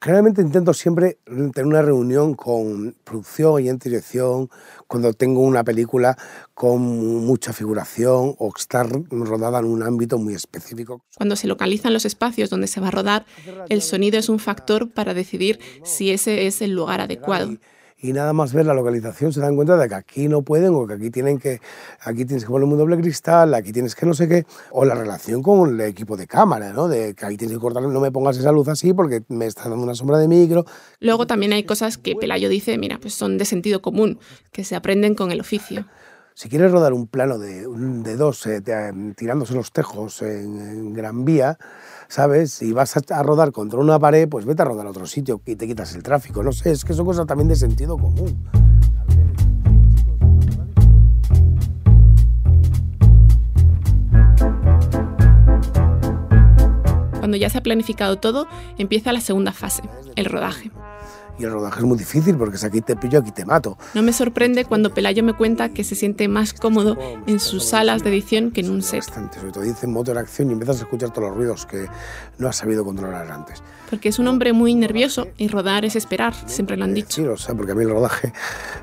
Generalmente 0.00 0.42
intento 0.42 0.74
siempre 0.74 1.18
tener 1.24 1.66
una 1.66 1.82
reunión 1.82 2.34
con 2.34 2.94
producción 3.04 3.64
y 3.64 3.68
en 3.68 3.78
dirección, 3.78 4.50
cuando 4.86 5.12
tengo 5.12 5.40
una 5.40 5.64
película 5.64 6.16
con 6.54 6.80
mucha 6.80 7.52
figuración 7.52 8.34
o 8.38 8.52
estar 8.56 8.88
rodada 9.10 9.58
en 9.60 9.66
un 9.66 9.82
ámbito 9.82 10.18
muy 10.18 10.34
específico. 10.34 11.02
Cuando 11.16 11.36
se 11.36 11.46
localizan 11.46 11.92
los 11.92 12.04
espacios 12.04 12.50
donde 12.50 12.66
se 12.66 12.80
va 12.80 12.88
a 12.88 12.92
rodar, 12.92 13.26
el 13.68 13.82
sonido 13.82 14.18
es 14.18 14.28
un 14.28 14.38
factor 14.38 14.90
para 14.90 15.14
decidir 15.14 15.58
si 15.84 16.10
ese 16.10 16.46
es 16.46 16.62
el 16.62 16.72
lugar 16.72 17.00
adecuado 17.00 17.56
y 17.98 18.12
nada 18.12 18.32
más 18.32 18.52
ver 18.52 18.66
la 18.66 18.74
localización 18.74 19.32
se 19.32 19.40
dan 19.40 19.56
cuenta 19.56 19.76
de 19.76 19.88
que 19.88 19.94
aquí 19.94 20.28
no 20.28 20.42
pueden 20.42 20.74
o 20.74 20.86
que 20.86 20.94
aquí 20.94 21.10
tienen 21.10 21.38
que 21.38 21.60
aquí 22.00 22.24
tienes 22.24 22.44
que 22.44 22.50
poner 22.50 22.68
un 22.68 22.76
doble 22.76 22.98
cristal, 22.98 23.54
aquí 23.54 23.72
tienes 23.72 23.94
que 23.94 24.04
no 24.04 24.14
sé 24.14 24.28
qué, 24.28 24.44
o 24.70 24.84
la 24.84 24.94
relación 24.94 25.42
con 25.42 25.70
el 25.70 25.80
equipo 25.80 26.16
de 26.16 26.26
cámara, 26.26 26.72
¿no? 26.72 26.88
De 26.88 27.14
que 27.14 27.24
ahí 27.24 27.36
tienes 27.36 27.56
que 27.56 27.60
cortar, 27.60 27.82
no 27.82 28.00
me 28.00 28.12
pongas 28.12 28.36
esa 28.36 28.52
luz 28.52 28.68
así 28.68 28.92
porque 28.92 29.22
me 29.28 29.46
está 29.46 29.68
dando 29.68 29.84
una 29.84 29.94
sombra 29.94 30.18
de 30.18 30.28
micro. 30.28 30.66
Luego 31.00 31.26
también 31.26 31.52
hay 31.52 31.64
cosas 31.64 31.96
que 31.96 32.14
Pelayo 32.16 32.48
dice, 32.48 32.76
mira, 32.78 32.98
pues 32.98 33.14
son 33.14 33.38
de 33.38 33.44
sentido 33.44 33.80
común, 33.80 34.18
que 34.52 34.64
se 34.64 34.76
aprenden 34.76 35.14
con 35.14 35.32
el 35.32 35.40
oficio. 35.40 35.86
Si 36.38 36.50
quieres 36.50 36.70
rodar 36.70 36.92
un 36.92 37.06
plano 37.06 37.38
de, 37.38 37.66
de 37.66 38.16
dos 38.16 38.46
eh, 38.46 38.62
tirándose 39.16 39.54
los 39.54 39.72
tejos 39.72 40.20
en 40.20 40.92
Gran 40.92 41.24
Vía, 41.24 41.56
¿sabes? 42.08 42.52
Si 42.52 42.72
vas 42.72 42.94
a, 42.94 43.22
rodar 43.22 43.52
contra 43.52 43.80
una 43.80 43.98
pared, 43.98 44.28
pues 44.28 44.44
vete 44.44 44.60
a 44.60 44.66
rodar 44.66 44.86
a 44.86 44.90
otro 44.90 45.06
sitio 45.06 45.40
y 45.46 45.56
te 45.56 45.66
quitas 45.66 45.94
el 45.94 46.02
tráfico. 46.02 46.42
No 46.42 46.52
sé, 46.52 46.72
es 46.72 46.84
que 46.84 46.92
son 46.92 47.06
cosas 47.06 47.24
también 47.24 47.48
de 47.48 47.56
sentido 47.56 47.96
común. 47.96 48.36
Cuando 57.18 57.38
ya 57.38 57.48
se 57.48 57.56
ha 57.56 57.62
planificado 57.62 58.18
todo, 58.18 58.46
empieza 58.76 59.10
la 59.14 59.22
segunda 59.22 59.52
fase, 59.52 59.84
el 60.16 60.26
rodaje 60.26 60.70
y 61.38 61.44
el 61.44 61.52
rodaje 61.52 61.80
es 61.80 61.84
muy 61.84 61.98
difícil 61.98 62.36
porque 62.36 62.58
si 62.58 62.66
aquí 62.66 62.80
te 62.80 62.96
pillo, 62.96 63.20
aquí 63.20 63.30
te 63.30 63.44
mato. 63.44 63.76
No 63.94 64.02
me 64.02 64.12
sorprende 64.12 64.64
cuando 64.64 64.92
Pelayo 64.92 65.22
me 65.22 65.34
cuenta 65.34 65.68
que 65.70 65.84
se 65.84 65.94
siente 65.94 66.28
más 66.28 66.52
cómodo 66.52 66.96
en 67.26 67.40
sus 67.40 67.64
salas 67.64 68.02
de 68.02 68.10
edición 68.10 68.50
que 68.50 68.60
en 68.60 68.70
un 68.70 68.82
set. 68.82 69.06
Bastante, 69.06 69.38
sobre 69.38 69.52
todo 69.52 69.64
dice 69.64 69.86
motor 69.86 70.18
acción 70.18 70.50
y 70.50 70.52
empiezas 70.52 70.80
a 70.80 70.84
escuchar 70.84 71.10
todos 71.10 71.28
los 71.28 71.36
ruidos 71.36 71.66
que 71.66 71.86
no 72.38 72.48
has 72.48 72.56
sabido 72.56 72.84
controlar 72.84 73.30
antes. 73.30 73.62
Porque 73.90 74.08
es 74.08 74.18
un 74.18 74.28
hombre 74.28 74.52
muy 74.52 74.74
nervioso 74.74 75.28
y 75.36 75.48
rodar 75.48 75.84
es 75.84 75.96
esperar, 75.96 76.34
siempre 76.46 76.76
lo 76.76 76.84
han 76.84 76.94
dicho. 76.94 77.08
Sí, 77.10 77.22
lo 77.22 77.36
sé, 77.36 77.54
porque 77.54 77.72
a 77.72 77.74
mí 77.74 77.84
el 77.84 77.90
rodaje 77.90 78.32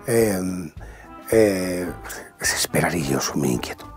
eh, 0.08 0.39
eh, 1.32 1.88
es 2.39 2.54
esperar 2.54 2.96
y 2.96 3.04
yo 3.04 3.20
soy 3.20 3.39
muy 3.39 3.50
inquieto. 3.50 3.92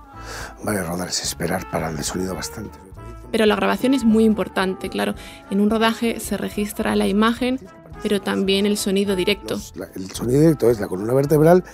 Vale, 0.64 0.82
rodar 0.82 1.08
es 1.08 1.22
esperar 1.22 1.70
para 1.70 1.90
el 1.90 1.96
de 1.96 2.02
sonido 2.02 2.34
bastante. 2.34 2.78
Pero 3.30 3.46
la 3.46 3.56
grabación 3.56 3.94
es 3.94 4.04
muy 4.04 4.24
importante, 4.24 4.88
claro. 4.88 5.14
En 5.50 5.60
un 5.60 5.68
rodaje 5.68 6.20
se 6.20 6.36
registra 6.36 6.96
la 6.96 7.06
imagen 7.06 7.60
pero 8.02 8.20
también 8.20 8.66
el 8.66 8.76
sonido 8.76 9.16
directo. 9.16 9.58
El 9.94 10.10
sonido 10.10 10.40
directo 10.40 10.70
es 10.70 10.80
la 10.80 10.88
columna 10.88 11.14
vertebral 11.14 11.64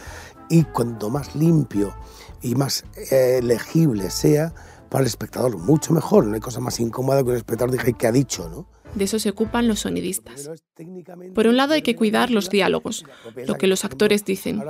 y 0.49 0.65
cuanto 0.65 1.11
más 1.11 1.35
limpio 1.35 1.95
y 2.43 2.55
más 2.55 2.85
eh, 3.11 3.41
legible 3.43 4.11
sea 4.11 4.53
para 4.89 5.03
el 5.03 5.07
espectador, 5.07 5.57
mucho 5.57 5.93
mejor. 5.95 6.27
No 6.27 6.35
hay 6.35 6.41
cosa 6.41 6.61
más 6.61 6.79
incómoda 6.79 7.25
que 7.25 7.31
el 7.31 7.37
espectador 7.37 7.71
diga 7.71 7.85
qué 7.97 8.07
ha 8.07 8.13
dicho, 8.13 8.49
¿no? 8.49 8.67
De 8.95 9.05
eso 9.05 9.19
se 9.19 9.31
ocupan 9.31 9.69
los 9.69 9.81
sonidistas. 9.81 10.51
Por 11.35 11.47
un 11.47 11.57
lado 11.57 11.73
hay 11.73 11.81
que 11.81 11.97
cuidar 11.97 12.31
los 12.31 12.51
diálogos, 12.51 13.07
lo 13.47 13.55
que 13.55 13.67
los 13.67 13.87
actores 13.87 14.27
dicen. 14.27 14.63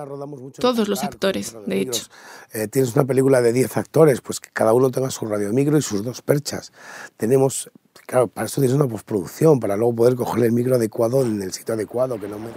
Todos 0.61 0.89
los 0.89 1.03
actores, 1.03 1.57
de 1.67 1.81
hecho. 1.81 2.05
Eh, 2.53 2.69
tienes 2.69 2.95
una 2.95 3.05
película 3.05 3.43
de 3.43 3.53
10 3.53 3.77
actores, 3.77 4.21
pues 4.21 4.39
que 4.39 4.51
cada 4.53 4.75
uno 4.75 4.93
tenga 4.93 5.11
su 5.11 5.27
radiomicro 5.27 5.77
y 5.77 5.83
sus 5.83 6.05
dos 6.05 6.23
perchas. 6.23 6.73
Tenemos 7.17 7.73
Claro, 8.07 8.29
para 8.29 8.47
eso 8.47 8.61
tienes 8.61 8.77
una 8.77 8.89
postproducción, 8.89 9.61
para 9.61 9.77
luego 9.77 9.95
poder 9.95 10.17
coger 10.17 10.45
el 10.45 10.53
micro 10.53 10.75
adecuado 10.75 11.23
en 11.23 11.41
el 11.41 11.53
sitio 11.53 11.75
adecuado, 11.75 12.19
que 12.19 12.29
no 12.29 12.39
me... 12.39 12.49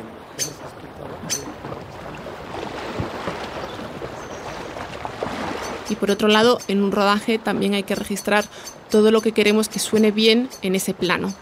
Y 5.87 5.95
por 5.95 6.09
otro 6.09 6.27
lado, 6.27 6.59
en 6.67 6.81
un 6.81 6.91
rodaje 6.91 7.37
también 7.37 7.75
hay 7.75 7.83
que 7.83 7.95
registrar 7.95 8.45
todo 8.89 9.11
lo 9.11 9.21
que 9.21 9.33
queremos 9.33 9.69
que 9.69 9.79
suene 9.79 10.11
bien 10.11 10.49
en 10.63 10.73
ese 10.75 10.93
plano. 10.93 11.33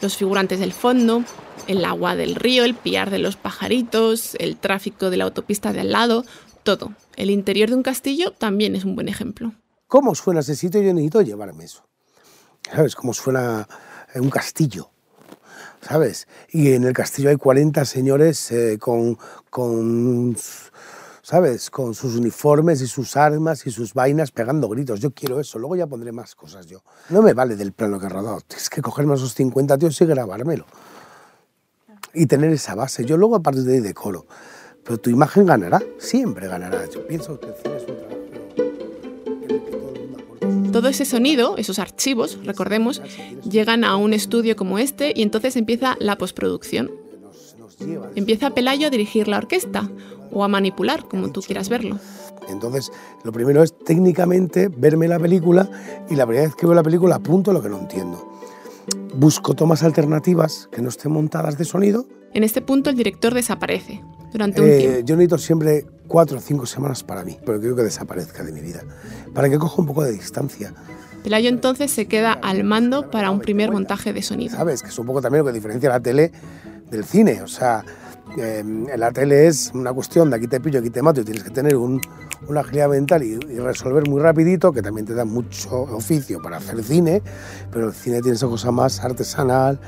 Los 0.00 0.16
figurantes 0.16 0.58
del 0.58 0.72
fondo, 0.72 1.22
el 1.66 1.84
agua 1.84 2.16
del 2.16 2.34
río, 2.34 2.64
el 2.64 2.74
piar 2.74 3.10
de 3.10 3.18
los 3.18 3.36
pajaritos, 3.36 4.36
el 4.36 4.56
tráfico 4.56 5.10
de 5.10 5.18
la 5.18 5.24
autopista 5.24 5.74
de 5.74 5.80
al 5.80 5.92
lado, 5.92 6.24
todo. 6.62 6.94
El 7.16 7.28
interior 7.28 7.68
de 7.68 7.76
un 7.76 7.82
castillo 7.82 8.32
también 8.32 8.74
es 8.74 8.84
un 8.86 8.94
buen 8.94 9.08
ejemplo. 9.08 9.52
¿Cómo 9.86 10.14
suena 10.14 10.40
ese 10.40 10.56
sitio? 10.56 10.80
Yo 10.80 10.94
necesito 10.94 11.20
llevarme 11.20 11.64
eso 11.64 11.89
¿sabes? 12.62 12.94
Cómo 12.94 13.14
suena 13.14 13.68
un 14.14 14.30
castillo, 14.30 14.90
¿sabes? 15.80 16.26
Y 16.50 16.72
en 16.72 16.84
el 16.84 16.92
castillo 16.92 17.30
hay 17.30 17.36
40 17.36 17.84
señores 17.84 18.50
eh, 18.52 18.78
con, 18.78 19.18
con, 19.50 20.36
¿sabes? 21.22 21.70
Con 21.70 21.94
sus 21.94 22.16
uniformes 22.16 22.80
y 22.82 22.86
sus 22.86 23.16
armas 23.16 23.66
y 23.66 23.70
sus 23.70 23.94
vainas 23.94 24.30
pegando 24.30 24.68
gritos. 24.68 25.00
Yo 25.00 25.12
quiero 25.12 25.40
eso, 25.40 25.58
luego 25.58 25.76
ya 25.76 25.86
pondré 25.86 26.12
más 26.12 26.34
cosas 26.34 26.66
yo. 26.66 26.82
No 27.08 27.22
me 27.22 27.34
vale 27.34 27.56
del 27.56 27.72
plano 27.72 27.98
que 28.00 28.08
rodado, 28.08 28.40
tienes 28.40 28.68
que 28.70 28.82
cogerme 28.82 29.14
esos 29.14 29.34
50 29.34 29.78
tíos 29.78 30.00
y 30.00 30.06
grabármelo. 30.06 30.66
Y 32.12 32.26
tener 32.26 32.50
esa 32.50 32.74
base. 32.74 33.04
Yo 33.04 33.16
luego 33.16 33.36
a 33.36 33.40
partir 33.40 33.62
de 33.62 33.74
ahí 33.74 33.80
decoro. 33.80 34.26
Pero 34.82 34.98
tu 34.98 35.10
imagen 35.10 35.46
ganará, 35.46 35.80
siempre 35.98 36.48
ganará. 36.48 36.84
Yo 36.88 37.06
pienso 37.06 37.38
que 37.38 37.46
el 37.46 37.54
cine 37.54 37.76
es 37.76 37.84
un. 37.84 37.99
Todo 40.72 40.88
ese 40.88 41.04
sonido, 41.04 41.56
esos 41.56 41.78
archivos, 41.78 42.38
recordemos, 42.44 43.02
llegan 43.48 43.84
a 43.84 43.96
un 43.96 44.12
estudio 44.12 44.56
como 44.56 44.78
este 44.78 45.12
y 45.14 45.22
entonces 45.22 45.56
empieza 45.56 45.96
la 45.98 46.16
postproducción. 46.16 46.90
Empieza 48.14 48.50
Pelayo 48.50 48.86
a 48.86 48.90
dirigir 48.90 49.26
la 49.26 49.38
orquesta 49.38 49.90
o 50.30 50.44
a 50.44 50.48
manipular, 50.48 51.04
como 51.04 51.30
tú 51.30 51.40
quieras 51.40 51.68
verlo. 51.68 51.98
Entonces, 52.48 52.92
lo 53.24 53.32
primero 53.32 53.62
es 53.62 53.76
técnicamente 53.78 54.68
verme 54.68 55.08
la 55.08 55.18
película 55.18 55.68
y 56.08 56.16
la 56.16 56.26
primera 56.26 56.46
vez 56.46 56.56
que 56.56 56.66
veo 56.66 56.74
la 56.74 56.82
película 56.82 57.16
apunto 57.16 57.52
lo 57.52 57.62
que 57.62 57.68
no 57.68 57.78
entiendo. 57.78 58.28
Busco 59.14 59.54
tomas 59.54 59.82
alternativas 59.82 60.68
que 60.70 60.82
no 60.82 60.88
estén 60.88 61.12
montadas 61.12 61.58
de 61.58 61.64
sonido. 61.64 62.06
En 62.32 62.44
este 62.44 62.60
punto 62.62 62.90
el 62.90 62.96
director 62.96 63.34
desaparece 63.34 64.02
durante 64.32 64.60
un 64.60 64.68
Eh, 64.68 64.78
tiempo. 64.78 65.00
yo 65.06 65.16
necesito 65.16 65.38
siempre 65.38 65.86
cuatro 66.06 66.38
o 66.38 66.40
cinco 66.40 66.66
semanas 66.66 67.02
para 67.02 67.24
mí, 67.24 67.38
pero 67.44 67.58
quiero 67.60 67.76
que 67.76 67.82
desaparezca 67.82 68.42
de 68.44 68.52
mi 68.52 68.60
vida, 68.60 68.82
para 69.34 69.48
que 69.48 69.58
coja 69.58 69.80
un 69.80 69.86
poco 69.86 70.04
de 70.04 70.12
distancia. 70.12 70.72
Pelayo 71.22 71.48
entonces 71.48 71.90
se 71.90 72.06
queda 72.06 72.32
al 72.32 72.64
mando 72.64 73.10
para 73.10 73.30
un 73.30 73.40
primer 73.40 73.70
montaje 73.70 74.12
de 74.12 74.22
sonido. 74.22 74.56
¿Sabes? 74.56 74.82
Que 74.82 74.88
es 74.88 74.98
un 74.98 75.06
poco 75.06 75.20
también 75.20 75.44
lo 75.44 75.50
que 75.50 75.54
diferencia 75.54 75.88
la 75.90 76.00
tele 76.00 76.32
del 76.90 77.04
cine. 77.04 77.42
O 77.42 77.46
sea, 77.48 77.84
eh, 78.38 78.64
la 78.96 79.10
tele 79.10 79.46
es 79.46 79.70
una 79.74 79.92
cuestión 79.92 80.30
de 80.30 80.36
aquí 80.36 80.46
te 80.46 80.60
pillo, 80.60 80.78
aquí 80.78 80.88
te 80.90 81.02
mato 81.02 81.20
y 81.20 81.24
tienes 81.24 81.44
que 81.44 81.50
tener 81.50 81.76
un, 81.76 82.00
una 82.48 82.60
agilidad 82.60 82.88
mental 82.88 83.22
y, 83.22 83.32
y 83.34 83.58
resolver 83.58 84.08
muy 84.08 84.20
rapidito, 84.22 84.72
que 84.72 84.80
también 84.82 85.06
te 85.06 85.14
da 85.14 85.24
mucho 85.26 85.82
oficio 85.82 86.40
para 86.40 86.56
hacer 86.56 86.82
cine, 86.82 87.22
pero 87.70 87.88
el 87.88 87.92
cine 87.92 88.20
tiene 88.22 88.36
esa 88.36 88.46
cosa 88.46 88.70
más 88.70 89.00
artesanal, 89.04 89.78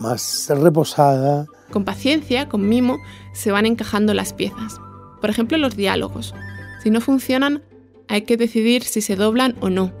más 0.00 0.48
reposada. 0.48 1.46
Con 1.70 1.84
paciencia, 1.84 2.48
con 2.48 2.68
mimo, 2.68 2.98
se 3.32 3.52
van 3.52 3.66
encajando 3.66 4.14
las 4.14 4.32
piezas. 4.32 4.80
Por 5.20 5.30
ejemplo, 5.30 5.58
los 5.58 5.76
diálogos. 5.76 6.34
Si 6.82 6.90
no 6.90 7.00
funcionan, 7.00 7.62
hay 8.08 8.22
que 8.22 8.36
decidir 8.36 8.82
si 8.82 9.02
se 9.02 9.14
doblan 9.14 9.54
o 9.60 9.70
no. 9.70 9.92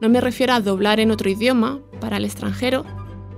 No 0.00 0.08
me 0.08 0.20
refiero 0.20 0.52
a 0.52 0.60
doblar 0.60 1.00
en 1.00 1.10
otro 1.10 1.30
idioma, 1.30 1.80
para 2.00 2.18
el 2.18 2.24
extranjero, 2.26 2.84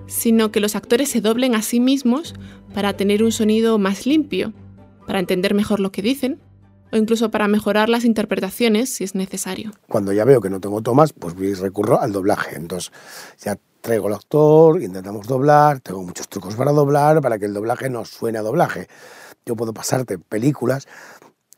sino 0.07 0.51
que 0.51 0.61
los 0.61 0.75
actores 0.75 1.09
se 1.11 1.21
doblen 1.21 1.55
a 1.55 1.63
sí 1.63 1.79
mismos 1.79 2.35
para 2.75 2.97
tener 2.97 3.23
un 3.23 3.31
sonido 3.31 3.79
más 3.79 4.07
limpio, 4.07 4.53
para 5.07 5.21
entender 5.21 5.55
mejor 5.55 5.79
lo 5.79 5.93
que 5.93 6.03
dicen, 6.03 6.41
o 6.93 6.97
incluso 6.97 7.31
para 7.31 7.47
mejorar 7.49 7.89
las 7.89 8.05
interpretaciones 8.05 8.93
si 8.93 9.05
es 9.05 9.15
necesario. 9.15 9.73
Cuando 9.89 10.13
ya 10.13 10.25
veo 10.25 10.41
que 10.41 10.51
no 10.51 10.61
tengo 10.61 10.83
tomas, 10.83 11.13
pues 11.13 11.37
recurro 11.61 12.01
al 12.01 12.13
doblaje. 12.13 12.57
Entonces 12.57 12.93
ya 13.39 13.57
traigo 13.87 14.09
al 14.09 14.15
actor, 14.15 14.83
intentamos 14.83 15.29
doblar, 15.29 15.79
tengo 15.79 16.03
muchos 16.03 16.29
trucos 16.29 16.57
para 16.57 16.73
doblar, 16.73 17.21
para 17.21 17.39
que 17.39 17.45
el 17.45 17.55
doblaje 17.55 17.89
no 17.89 18.05
suene 18.05 18.39
a 18.39 18.43
doblaje. 18.43 18.89
Yo 19.47 19.55
puedo 19.55 19.73
pasarte 19.73 20.19
películas 20.19 20.87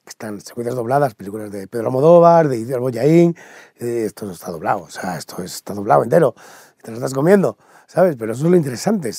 que 0.05 0.11
están 0.11 0.39
secuencias 0.43 0.77
dobladas, 0.77 1.15
películas 1.15 1.51
de 1.51 1.67
Pedro 1.69 1.87
Almodóvar, 1.87 2.49
de 2.49 2.59
Idiar 2.59 2.81
Boyaín, 2.81 3.35
esto 3.77 4.27
no 4.27 4.33
está 4.33 4.51
doblado, 4.51 4.83
o 4.83 4.91
sea, 4.91 5.17
esto 5.17 5.43
está 5.43 5.73
doblado 5.73 6.05
entero, 6.05 6.35
y 6.79 6.83
te 6.83 6.91
lo 6.91 6.99
estás 6.99 7.15
comiendo, 7.15 7.57
¿sabes? 7.87 8.15
Pero 8.19 8.33
eso 8.33 8.45
es 8.45 8.51
lo 8.51 8.57
interesante. 8.59 9.11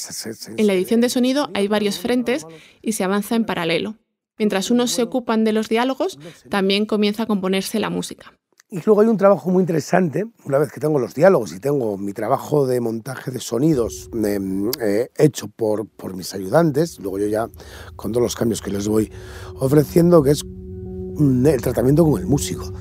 En 0.56 0.68
la 0.68 0.74
edición 0.74 1.02
de 1.02 1.10
sonido 1.10 1.50
hay 1.56 1.68
varios 1.68 1.98
frentes 1.98 2.46
y 2.84 2.92
se 2.92 3.04
avanza 3.04 3.36
en 3.36 3.44
paralelo. 3.44 3.96
Mientras 4.38 4.70
unos 4.70 4.92
se 4.92 5.02
ocupan 5.02 5.44
de 5.44 5.54
los 5.54 5.68
diálogos, 5.68 6.20
también 6.48 6.86
comienza 6.86 7.24
a 7.24 7.26
componerse 7.26 7.80
la 7.80 7.90
música. 7.90 8.39
Y 8.72 8.82
luego 8.86 9.02
hay 9.02 9.08
un 9.08 9.18
trabajo 9.18 9.50
muy 9.50 9.62
interesante, 9.62 10.28
una 10.46 10.60
vez 10.60 10.72
que 10.72 10.80
tengo 10.80 11.00
los 11.00 11.16
diálogos 11.16 11.54
y 11.54 11.60
tengo 11.60 11.98
mi 11.98 12.14
trabajo 12.14 12.68
de 12.68 12.80
montaje 12.80 13.32
de 13.32 13.40
sonidos 13.40 14.12
eh, 14.14 14.40
eh, 14.80 15.10
hecho 15.18 15.48
por, 15.48 15.88
por 15.88 16.16
mis 16.16 16.36
ayudantes, 16.36 17.00
luego 17.00 17.18
yo 17.18 17.26
ya 17.26 17.50
con 17.96 18.12
todos 18.12 18.22
los 18.22 18.36
cambios 18.36 18.62
que 18.62 18.70
les 18.70 18.88
voy 18.88 19.12
ofreciendo, 19.56 20.22
que 20.22 20.32
es 20.32 20.46
mm, 20.46 21.48
el 21.48 21.62
tratamiento 21.64 22.06
con 22.06 22.22
el 22.22 22.28
músico. 22.28 22.72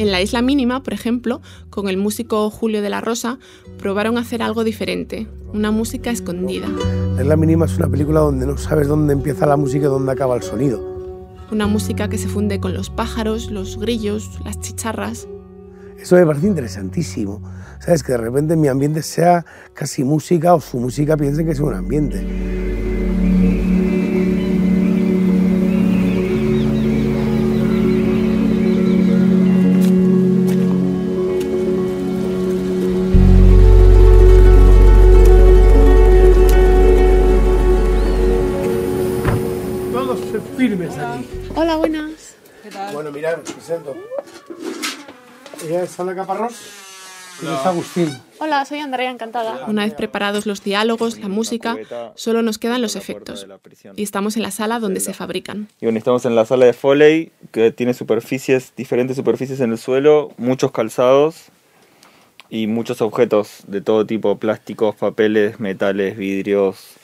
En 0.00 0.10
la 0.10 0.22
Isla 0.22 0.40
Mínima, 0.40 0.82
por 0.82 0.94
ejemplo, 0.94 1.42
con 1.68 1.86
el 1.90 1.98
músico 1.98 2.48
Julio 2.48 2.80
de 2.80 2.88
la 2.88 3.02
Rosa, 3.02 3.38
probaron 3.78 4.16
hacer 4.16 4.42
algo 4.42 4.64
diferente, 4.64 5.28
una 5.52 5.72
música 5.72 6.10
escondida, 6.10 6.68
La 7.16 7.20
Isla 7.20 7.36
Mínima 7.36 7.66
es 7.66 7.76
una 7.76 7.86
película 7.86 8.20
donde 8.20 8.46
no 8.46 8.56
sabes 8.56 8.88
dónde 8.88 9.12
empieza 9.12 9.44
la 9.44 9.58
música 9.58 9.84
y 9.84 9.88
dónde 9.88 10.10
acaba 10.10 10.36
el 10.36 10.42
sonido. 10.42 10.80
una 11.52 11.66
música 11.66 12.08
que 12.08 12.16
se 12.16 12.28
funde 12.28 12.60
con 12.60 12.72
los 12.72 12.88
pájaros, 12.88 13.50
los 13.50 13.78
grillos, 13.78 14.40
las 14.42 14.58
chicharras. 14.60 15.28
Eso 15.98 16.16
me 16.16 16.24
parece 16.24 16.46
interesantísimo. 16.46 17.42
¿Sabes? 17.80 18.02
Que 18.02 18.12
de 18.12 18.18
repente 18.18 18.56
mi 18.56 18.68
ambiente 18.68 19.02
sea 19.02 19.44
casi 19.74 20.02
música 20.02 20.54
o 20.54 20.62
su 20.62 20.78
música 20.78 21.14
piensen 21.18 21.44
que 21.44 21.52
es 21.52 21.60
un 21.60 21.74
ambiente. 21.74 22.24
Presento. 43.70 43.96
Ella 45.64 45.82
es 45.84 46.00
Ana 46.00 46.14
Caparrós 46.14 46.54
y 47.42 47.46
es 47.46 47.66
Agustín. 47.66 48.18
Hola, 48.38 48.64
soy 48.64 48.80
Andrea, 48.80 49.10
encantada. 49.10 49.66
Una 49.66 49.84
vez 49.84 49.94
preparados 49.94 50.46
los 50.46 50.64
diálogos, 50.64 51.18
la 51.20 51.28
música, 51.28 51.76
solo 52.14 52.42
nos 52.42 52.58
quedan 52.58 52.82
los 52.82 52.96
efectos. 52.96 53.46
Y 53.96 54.02
estamos 54.02 54.36
en 54.36 54.42
la 54.42 54.50
sala 54.50 54.80
donde 54.80 55.00
se 55.00 55.14
fabrican. 55.14 55.68
Y 55.80 55.86
bueno, 55.86 55.98
estamos 55.98 56.24
en 56.24 56.34
la 56.34 56.44
sala 56.46 56.66
de 56.66 56.72
Foley, 56.72 57.32
que 57.52 57.70
tiene 57.70 57.94
superficies, 57.94 58.72
diferentes 58.76 59.16
superficies 59.16 59.60
en 59.60 59.72
el 59.72 59.78
suelo, 59.78 60.32
muchos 60.36 60.72
calzados 60.72 61.46
y 62.48 62.66
muchos 62.66 63.00
objetos 63.00 63.62
de 63.68 63.80
todo 63.80 64.04
tipo, 64.04 64.36
plásticos, 64.38 64.96
papeles, 64.96 65.60
metales, 65.60 66.16
vidrios, 66.16 66.94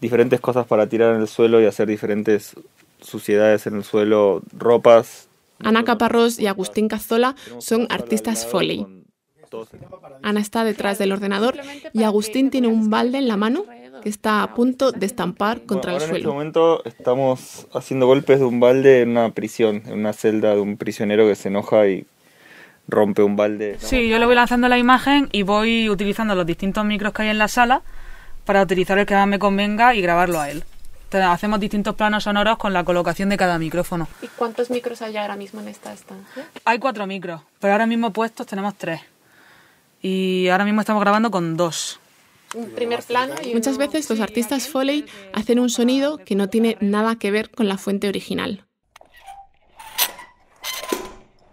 diferentes 0.00 0.40
cosas 0.40 0.66
para 0.66 0.88
tirar 0.88 1.14
en 1.14 1.20
el 1.20 1.28
suelo 1.28 1.60
y 1.60 1.66
hacer 1.66 1.86
diferentes 1.88 2.54
suciedades 3.00 3.66
en 3.66 3.76
el 3.76 3.84
suelo, 3.84 4.42
ropas. 4.52 5.25
Ana 5.62 5.84
Caparrós 5.84 6.38
y 6.38 6.46
Agustín 6.46 6.88
Cazzola 6.88 7.34
son 7.58 7.86
artistas 7.90 8.46
Foley. 8.46 8.86
Ana 10.22 10.40
está 10.40 10.64
detrás 10.64 10.98
del 10.98 11.12
ordenador 11.12 11.56
y 11.92 12.02
Agustín 12.02 12.50
tiene 12.50 12.68
un 12.68 12.90
balde 12.90 13.18
en 13.18 13.28
la 13.28 13.36
mano 13.36 13.64
que 14.02 14.08
está 14.08 14.42
a 14.42 14.54
punto 14.54 14.92
de 14.92 15.06
estampar 15.06 15.62
contra 15.62 15.92
Ahora 15.92 16.04
el 16.04 16.10
en 16.10 16.16
este 16.16 16.22
suelo. 16.22 16.34
momento 16.34 16.84
estamos 16.84 17.66
haciendo 17.72 18.06
golpes 18.06 18.38
de 18.40 18.44
un 18.44 18.60
balde 18.60 19.02
en 19.02 19.10
una 19.10 19.30
prisión, 19.30 19.82
en 19.86 19.94
una 19.94 20.12
celda 20.12 20.54
de 20.54 20.60
un 20.60 20.76
prisionero 20.76 21.26
que 21.26 21.34
se 21.34 21.48
enoja 21.48 21.88
y 21.88 22.06
rompe 22.88 23.22
un 23.22 23.36
balde. 23.36 23.76
Sí, 23.78 24.08
yo 24.08 24.18
le 24.18 24.26
voy 24.26 24.34
lanzando 24.34 24.68
la 24.68 24.78
imagen 24.78 25.28
y 25.32 25.42
voy 25.42 25.88
utilizando 25.88 26.34
los 26.34 26.46
distintos 26.46 26.84
micros 26.84 27.12
que 27.12 27.22
hay 27.22 27.28
en 27.30 27.38
la 27.38 27.48
sala 27.48 27.82
para 28.44 28.62
utilizar 28.62 28.98
el 28.98 29.06
que 29.06 29.14
más 29.14 29.26
me 29.26 29.38
convenga 29.38 29.94
y 29.94 30.00
grabarlo 30.02 30.38
a 30.40 30.50
él. 30.50 30.64
Hacemos 31.12 31.60
distintos 31.60 31.94
planos 31.94 32.24
sonoros 32.24 32.58
con 32.58 32.72
la 32.72 32.84
colocación 32.84 33.28
de 33.28 33.36
cada 33.36 33.58
micrófono. 33.58 34.08
¿Y 34.22 34.26
cuántos 34.28 34.70
micros 34.70 35.02
hay 35.02 35.16
ahora 35.16 35.36
mismo 35.36 35.60
en 35.60 35.68
esta 35.68 35.92
estancia? 35.92 36.48
Hay 36.64 36.78
cuatro 36.78 37.06
micros, 37.06 37.42
pero 37.60 37.72
ahora 37.72 37.86
mismo 37.86 38.12
puestos 38.12 38.46
tenemos 38.46 38.74
tres. 38.76 39.00
Y 40.02 40.48
ahora 40.48 40.64
mismo 40.64 40.80
estamos 40.80 41.00
grabando 41.00 41.30
con 41.30 41.56
dos. 41.56 42.00
Un 42.54 42.70
primer 42.70 43.02
plano 43.02 43.34
Muchas 43.52 43.76
veces 43.76 44.08
los 44.08 44.20
artistas 44.20 44.68
Foley 44.68 45.04
hacen 45.32 45.58
un 45.58 45.68
sonido 45.68 46.18
que 46.18 46.36
no 46.36 46.48
tiene 46.48 46.76
nada 46.80 47.16
que 47.16 47.30
ver 47.30 47.50
con 47.50 47.68
la 47.68 47.76
fuente 47.76 48.08
original. 48.08 48.64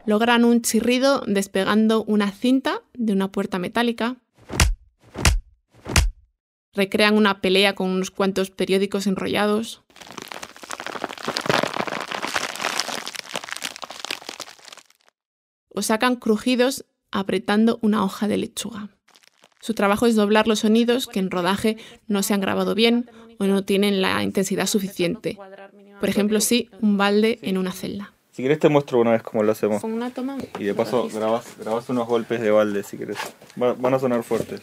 Logran 0.05 0.43
un 0.43 0.61
chirrido 0.61 1.23
despegando 1.25 2.03
una 2.03 2.31
cinta 2.31 2.81
de 2.93 3.13
una 3.13 3.29
puerta 3.29 3.57
metálica. 3.57 4.17
Recrean 6.73 7.15
una 7.15 7.39
pelea 7.41 7.75
con 7.75 7.89
unos 7.89 8.09
cuantos 8.11 8.49
periódicos 8.49 9.05
enrollados. 9.07 9.83
O 15.69 15.81
sacan 15.81 16.15
crujidos 16.15 16.85
apretando 17.11 17.79
una 17.81 18.03
hoja 18.03 18.27
de 18.27 18.37
lechuga. 18.37 18.89
Su 19.59 19.73
trabajo 19.73 20.05
es 20.07 20.15
doblar 20.15 20.47
los 20.47 20.59
sonidos 20.59 21.07
que 21.07 21.19
en 21.19 21.31
rodaje 21.31 21.77
no 22.07 22.21
se 22.21 22.33
han 22.33 22.41
grabado 22.41 22.75
bien 22.75 23.09
o 23.39 23.45
no 23.45 23.63
tienen 23.63 24.01
la 24.01 24.21
intensidad 24.23 24.67
suficiente. 24.67 25.37
Por 25.99 26.09
ejemplo, 26.09 26.41
sí, 26.41 26.69
un 26.81 26.97
balde 26.97 27.39
en 27.41 27.57
una 27.57 27.71
celda. 27.71 28.13
Si 28.31 28.41
quieres 28.41 28.59
te 28.59 28.67
muestro 28.67 28.99
una 28.99 29.11
vez 29.11 29.21
cómo 29.23 29.43
lo 29.43 29.51
hacemos. 29.51 29.79
Con 29.81 29.93
una 29.93 30.09
toma. 30.09 30.37
Y 30.59 30.63
de 30.63 30.73
paso 30.73 31.07
grabas, 31.13 31.45
grabas 31.59 31.87
unos 31.89 32.07
golpes 32.07 32.41
de 32.41 32.49
balde 32.51 32.83
si 32.83 32.97
quieres. 32.97 33.17
Va- 33.61 33.73
van 33.73 33.93
a 33.93 33.99
sonar 33.99 34.23
fuertes. 34.23 34.61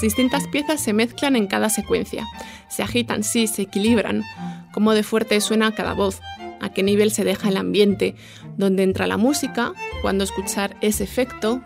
Distintas 0.00 0.48
piezas 0.48 0.80
se 0.80 0.94
mezclan 0.94 1.36
en 1.36 1.46
cada 1.46 1.68
secuencia. 1.68 2.26
Se 2.68 2.82
agitan, 2.82 3.22
sí, 3.22 3.46
se 3.46 3.62
equilibran. 3.62 4.22
Cómo 4.72 4.94
de 4.94 5.02
fuerte 5.02 5.40
suena 5.40 5.74
cada 5.74 5.92
voz, 5.92 6.20
a 6.60 6.72
qué 6.72 6.82
nivel 6.82 7.10
se 7.10 7.24
deja 7.24 7.48
el 7.48 7.58
ambiente, 7.58 8.14
dónde 8.56 8.82
entra 8.82 9.06
la 9.06 9.18
música, 9.18 9.72
cuándo 10.00 10.24
escuchar 10.24 10.76
ese 10.80 11.04
efecto. 11.04 11.60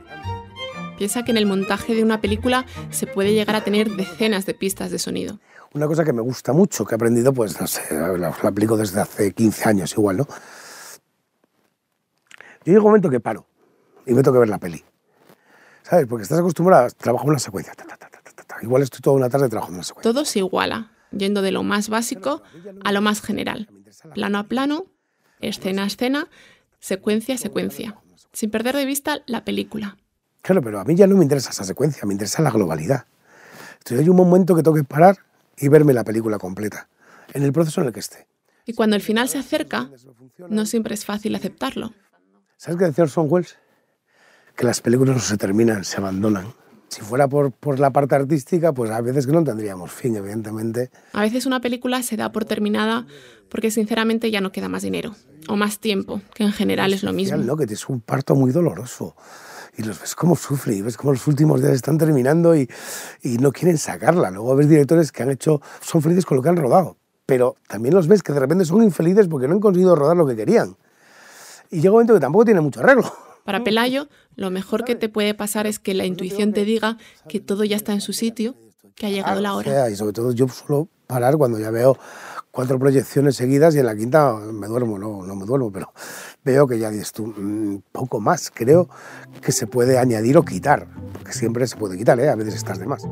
Piensa 0.99 1.25
que 1.25 1.31
en 1.31 1.37
el 1.37 1.47
montaje 1.47 1.94
de 1.94 2.03
una 2.03 2.20
película 2.20 2.66
se 2.90 3.07
puede 3.07 3.35
llegar 3.35 3.55
a 3.57 3.62
tener 3.62 3.90
decenas 3.90 4.47
de 4.47 4.55
pistas 4.55 4.90
de 4.90 4.99
sonido. 4.99 5.38
Una 5.73 5.87
cosa 5.87 6.05
que 6.05 6.12
me 6.12 6.23
gusta 6.23 6.53
mucho, 6.53 6.85
que 6.85 6.94
he 6.94 6.97
aprendido, 6.97 7.33
pues 7.33 7.61
no 7.61 7.66
sé, 7.66 7.83
la, 8.18 8.29
aplico 8.29 8.77
desde 8.77 9.01
hace 9.01 9.33
15 9.33 9.68
años 9.68 9.92
igual, 9.92 10.18
¿no? 10.18 10.27
Yo 12.64 12.73
llega 12.73 12.79
un 12.81 12.87
momento 12.87 13.11
que 13.11 13.20
paro 13.20 13.47
y 14.07 14.14
me 14.14 14.23
tengo 14.23 14.35
que 14.35 14.40
ver 14.40 14.49
la 14.49 14.59
peli. 14.59 14.83
¿Sabes? 15.83 16.07
Porque 16.07 16.23
estás 16.23 16.38
acostumbrado 16.38 16.87
a 16.87 16.90
trabajar 16.90 17.29
una 17.29 17.38
secuencia. 17.38 17.75
Igual 18.64 18.83
estoy 18.83 19.03
toda 19.03 19.16
una 19.16 19.29
tarde 19.29 19.50
trabajando 19.50 19.83
secuencia. 19.83 20.11
Todo 20.11 20.24
se 20.24 20.38
iguala, 20.38 20.90
yendo 21.11 21.42
de 21.42 21.53
lo 21.53 21.62
más 21.62 21.90
básico 21.90 22.42
a 22.83 22.92
lo 22.92 23.03
más 23.03 23.20
general. 23.20 23.68
Plano 24.14 24.38
a 24.38 24.44
plano, 24.44 24.87
escena 25.40 25.85
a 25.85 25.87
escena, 25.87 26.29
secuencia 26.81 27.35
a 27.35 27.38
secuencia, 27.38 27.98
sin 28.33 28.50
perder 28.50 28.74
de 28.74 28.87
vista 28.87 29.20
la 29.27 29.44
película. 29.44 29.98
Claro, 30.40 30.62
pero 30.62 30.81
a 30.81 30.85
mí 30.85 30.94
ya 30.94 31.07
no 31.07 31.14
me 31.14 31.24
interesa 31.24 31.50
esa 31.50 31.64
secuencia, 31.64 32.07
me 32.07 32.14
interesa 32.14 32.40
la 32.40 32.50
globalidad. 32.50 33.05
Entonces 33.74 34.00
hay 34.00 34.09
un 34.09 34.16
momento 34.16 34.57
que 34.57 34.62
tengo 34.62 34.79
que 34.79 34.85
parar 34.85 35.18
y 35.59 35.68
verme 35.68 35.92
la 35.92 36.05
película 36.05 36.38
completa, 36.38 36.88
en 37.35 37.42
el 37.42 37.53
proceso 37.53 37.83
en 37.83 37.88
el 37.88 37.92
que 37.92 38.00
esté. 38.00 38.27
Y 38.64 38.72
cuando 38.72 38.96
el 38.96 39.03
final 39.03 39.29
se 39.29 39.37
acerca, 39.37 39.90
no 40.48 40.64
siempre 40.64 40.94
es 40.94 41.05
fácil 41.05 41.35
aceptarlo. 41.35 41.92
¿Sabes 42.57 42.79
qué 42.79 42.87
decía 42.87 43.05
Orson 43.05 43.27
Welles? 43.29 43.59
Que 44.57 44.64
las 44.64 44.81
películas 44.81 45.16
no 45.16 45.20
se 45.20 45.37
terminan, 45.37 45.85
se 45.85 45.98
abandonan. 45.98 46.55
Si 46.94 47.00
fuera 47.00 47.26
por, 47.26 47.50
por 47.50 47.80
la 47.80 47.90
parte 47.90 48.14
artística, 48.14 48.72
pues 48.72 48.88
a 48.92 49.00
veces 49.00 49.26
que 49.26 49.33
no 49.33 49.42
tendríamos 49.42 49.90
fin, 49.90 50.14
evidentemente. 50.14 50.92
A 51.12 51.22
veces 51.22 51.44
una 51.44 51.61
película 51.61 52.00
se 52.04 52.16
da 52.16 52.30
por 52.30 52.44
terminada 52.44 53.04
porque 53.48 53.72
sinceramente 53.72 54.30
ya 54.30 54.40
no 54.40 54.52
queda 54.52 54.68
más 54.68 54.85
dinero 54.85 55.16
o 55.48 55.57
más 55.57 55.80
tiempo, 55.80 56.22
que 56.35 56.44
en 56.44 56.52
general 56.52 56.92
es 56.92 57.02
lo 57.02 57.12
mismo. 57.12 57.37
¿no? 57.37 57.57
Que 57.57 57.64
es 57.64 57.88
un 57.88 58.00
parto 58.00 58.37
muy 58.37 58.52
doloroso. 58.52 59.16
Y 59.76 59.83
los 59.83 60.00
ves 60.00 60.14
cómo 60.14 60.37
sufre 60.37 60.76
y 60.76 60.83
ves 60.83 60.96
cómo 60.96 61.12
los 61.12 61.26
últimos 61.26 61.61
días 61.61 61.72
están 61.72 61.98
terminando 61.98 62.54
y, 62.54 62.70
y 63.24 63.38
no 63.38 63.50
quieren 63.50 63.76
sacarla. 63.76 64.30
Luego 64.30 64.54
ves 64.54 64.68
directores 64.68 65.11
que 65.11 65.24
han 65.24 65.33
hecho, 65.33 65.61
son 65.80 66.00
felices 66.00 66.24
con 66.24 66.37
lo 66.37 66.44
que 66.44 66.50
han 66.50 66.57
rodado. 66.57 66.96
Pero 67.26 67.57
también 67.66 67.96
los 67.96 68.07
ves 68.07 68.22
que 68.22 68.33
de 68.33 68.38
repente 68.38 68.64
son 68.66 68.85
infelices 68.85 69.26
porque 69.26 69.48
no 69.48 69.54
han 69.54 69.61
conseguido 69.61 69.96
rodar 69.96 70.16
lo 70.16 70.28
que 70.28 70.37
querían. 70.37 70.76
Y 71.72 71.78
llega 71.78 71.88
un 71.90 71.94
momento 71.94 72.14
que 72.14 72.20
tampoco 72.20 72.44
tiene 72.44 72.61
mucho 72.61 72.78
arreglo. 72.78 73.12
Para 73.44 73.62
Pelayo, 73.62 74.09
lo 74.37 74.50
mejor 74.50 74.85
que 74.85 74.94
te 74.94 75.11
puede 75.11 75.35
pasar 75.35 75.66
es 75.66 75.78
que 75.78 75.92
la 75.92 76.07
intuición 76.07 76.54
te 76.54 76.64
diga 76.64 76.96
que 77.28 77.40
todo 77.40 77.62
ya 77.62 77.76
está 77.76 77.92
en 77.92 78.00
su 78.00 78.14
sitio, 78.14 78.54
que 78.94 79.07
ha 79.07 79.11
llegado 79.11 79.40
la 79.42 79.54
hora. 79.54 79.90
y 79.90 79.96
sobre 79.96 80.14
todo 80.14 80.33
yo 80.33 80.48
suelo 80.48 80.88
parar 81.07 81.37
cuando 81.37 81.59
ya 81.59 81.70
veo 81.70 81.98
cuatro 82.50 82.78
proyecciones 82.78 83.37
seguidas 83.37 83.74
y 83.74 83.80
en 83.80 83.87
la 83.87 83.94
quinta 83.94 84.33
me 84.33 84.66
duermo, 84.66 84.98
no, 84.98 85.26
no 85.26 85.37
me 85.37 85.44
duermo, 85.44 85.70
pero 85.70 85.92
veo 86.42 86.66
que 86.66 86.78
ya 86.78 86.90
dices 86.90 87.12
tú, 87.12 87.26
mm, 87.26 87.83
poco 87.92 88.18
más. 88.18 88.50
Creo 88.50 88.88
que 89.42 89.52
se 89.52 89.66
puede 89.66 89.98
añadir 89.98 90.38
o 90.38 90.44
quitar, 90.44 90.88
porque 91.12 91.33
siempre 91.35 91.66
se 91.66 91.76
puede 91.76 91.98
quitar, 91.98 92.18
¿eh? 92.20 92.30
a 92.30 92.37
veces 92.37 92.54
estás 92.54 92.78
de 92.78 92.87
más. 92.87 93.04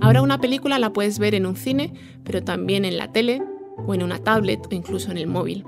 Ahora 0.00 0.22
una 0.22 0.40
película 0.40 0.78
la 0.78 0.94
puedes 0.94 1.18
ver 1.18 1.34
en 1.34 1.44
un 1.44 1.56
cine, 1.56 1.92
pero 2.24 2.42
también 2.42 2.86
en 2.86 2.96
la 2.96 3.12
tele, 3.12 3.42
o 3.86 3.94
en 3.94 4.02
una 4.02 4.18
tablet, 4.18 4.60
o 4.70 4.74
incluso 4.74 5.10
en 5.10 5.18
el 5.18 5.26
móvil. 5.26 5.64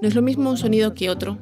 No 0.00 0.08
es 0.08 0.14
lo 0.14 0.22
mismo 0.22 0.50
un 0.50 0.56
sonido 0.56 0.94
que 0.94 1.10
otro. 1.10 1.38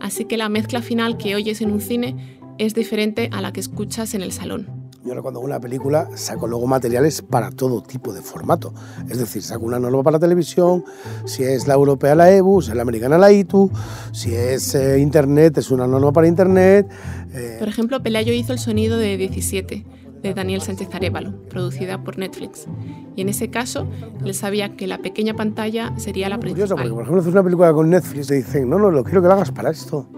Así 0.00 0.24
que 0.24 0.36
la 0.36 0.48
mezcla 0.48 0.82
final 0.82 1.16
que 1.16 1.34
oyes 1.34 1.60
en 1.60 1.70
un 1.70 1.80
cine 1.80 2.38
es 2.58 2.74
diferente 2.74 3.30
a 3.32 3.40
la 3.40 3.52
que 3.52 3.60
escuchas 3.60 4.14
en 4.14 4.22
el 4.22 4.32
salón. 4.32 4.66
Yo 5.04 5.12
ahora 5.12 5.22
cuando 5.22 5.38
hago 5.38 5.46
una 5.46 5.60
película 5.60 6.08
saco 6.16 6.48
luego 6.48 6.66
materiales 6.66 7.22
para 7.22 7.52
todo 7.52 7.80
tipo 7.80 8.12
de 8.12 8.22
formato. 8.22 8.74
Es 9.08 9.18
decir, 9.18 9.40
saco 9.40 9.64
una 9.64 9.78
norma 9.78 10.02
para 10.02 10.18
televisión, 10.18 10.84
si 11.26 11.44
es 11.44 11.68
la 11.68 11.74
europea 11.74 12.16
la 12.16 12.32
EBU, 12.32 12.60
si 12.62 12.70
es 12.70 12.76
la 12.76 12.82
americana 12.82 13.16
la 13.16 13.30
ITU, 13.30 13.70
si 14.12 14.34
es 14.34 14.74
eh, 14.74 14.98
internet 14.98 15.58
es 15.58 15.70
una 15.70 15.86
norma 15.86 16.12
para 16.12 16.26
internet. 16.26 16.88
eh, 17.32 17.54
Por 17.60 17.68
ejemplo, 17.68 18.02
Pelayo 18.02 18.32
hizo 18.32 18.52
el 18.52 18.58
sonido 18.58 18.98
de 18.98 19.16
17, 19.16 19.86
de 20.26 20.34
Daniel 20.34 20.60
Sánchez 20.62 20.88
Arevalo, 20.94 21.32
producida 21.48 22.02
por 22.02 22.18
Netflix. 22.18 22.66
Y 23.14 23.22
en 23.22 23.28
ese 23.28 23.50
caso, 23.50 23.86
él 24.24 24.34
sabía 24.34 24.76
que 24.76 24.86
la 24.86 24.98
pequeña 24.98 25.34
pantalla 25.34 25.92
sería 25.98 26.28
la 26.28 26.36
curioso, 26.38 26.74
porque 26.74 26.88
principal. 26.88 26.90
por 26.92 27.02
ejemplo 27.02 27.20
haces 27.20 27.32
una 27.32 27.42
película 27.42 27.72
con 27.72 27.90
Netflix 27.90 28.26
y 28.26 28.28
te 28.28 28.34
dicen, 28.34 28.68
no, 28.68 28.78
no, 28.78 28.90
lo 28.90 29.04
quiero 29.04 29.22
que 29.22 29.28
lo 29.28 29.34
hagas 29.34 29.52
para 29.52 29.70
esto, 29.70 30.08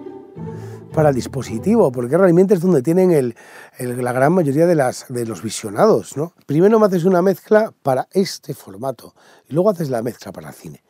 para 0.93 1.11
el 1.11 1.15
dispositivo, 1.15 1.93
porque 1.93 2.17
realmente 2.19 2.55
es 2.55 2.61
donde 2.61 2.83
tienen 2.83 3.13
el, 3.13 3.35
el- 3.79 4.03
la 4.03 4.13
gran 4.13 4.33
mayoría 4.33 4.67
de, 4.67 4.75
las, 4.75 5.07
de 5.09 5.27
los 5.27 5.43
visionados. 5.43 6.17
¿no? 6.17 6.33
Primero 6.47 6.79
me 6.81 6.87
haces 6.87 7.05
una 7.05 7.23
mezcla 7.23 7.73
para 7.83 8.09
este 8.13 8.55
formato 8.55 9.15
y 9.49 9.55
luego 9.55 9.71
haces 9.71 9.91
la 9.91 10.03
mezcla 10.03 10.33
para 10.33 10.49
el 10.49 10.55
cine. 10.55 10.83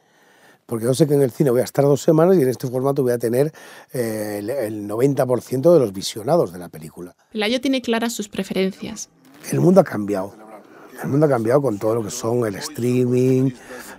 Porque 0.68 0.84
yo 0.84 0.92
sé 0.92 1.06
que 1.06 1.14
en 1.14 1.22
el 1.22 1.30
cine 1.30 1.48
voy 1.48 1.62
a 1.62 1.64
estar 1.64 1.82
dos 1.82 2.02
semanas 2.02 2.36
y 2.36 2.42
en 2.42 2.48
este 2.50 2.68
formato 2.68 3.02
voy 3.02 3.12
a 3.12 3.18
tener 3.18 3.50
eh, 3.94 4.36
el, 4.40 4.50
el 4.50 4.86
90% 4.86 5.72
de 5.72 5.80
los 5.80 5.94
visionados 5.94 6.52
de 6.52 6.58
la 6.58 6.68
película. 6.68 7.16
Pelayo 7.32 7.58
tiene 7.58 7.80
claras 7.80 8.12
sus 8.12 8.28
preferencias. 8.28 9.08
El 9.50 9.60
mundo 9.60 9.80
ha 9.80 9.84
cambiado. 9.84 10.34
El 11.02 11.08
mundo 11.08 11.24
ha 11.24 11.28
cambiado 11.30 11.62
con 11.62 11.78
todo 11.78 11.94
lo 11.94 12.02
que 12.02 12.10
son 12.10 12.46
el 12.46 12.54
streaming, 12.56 13.50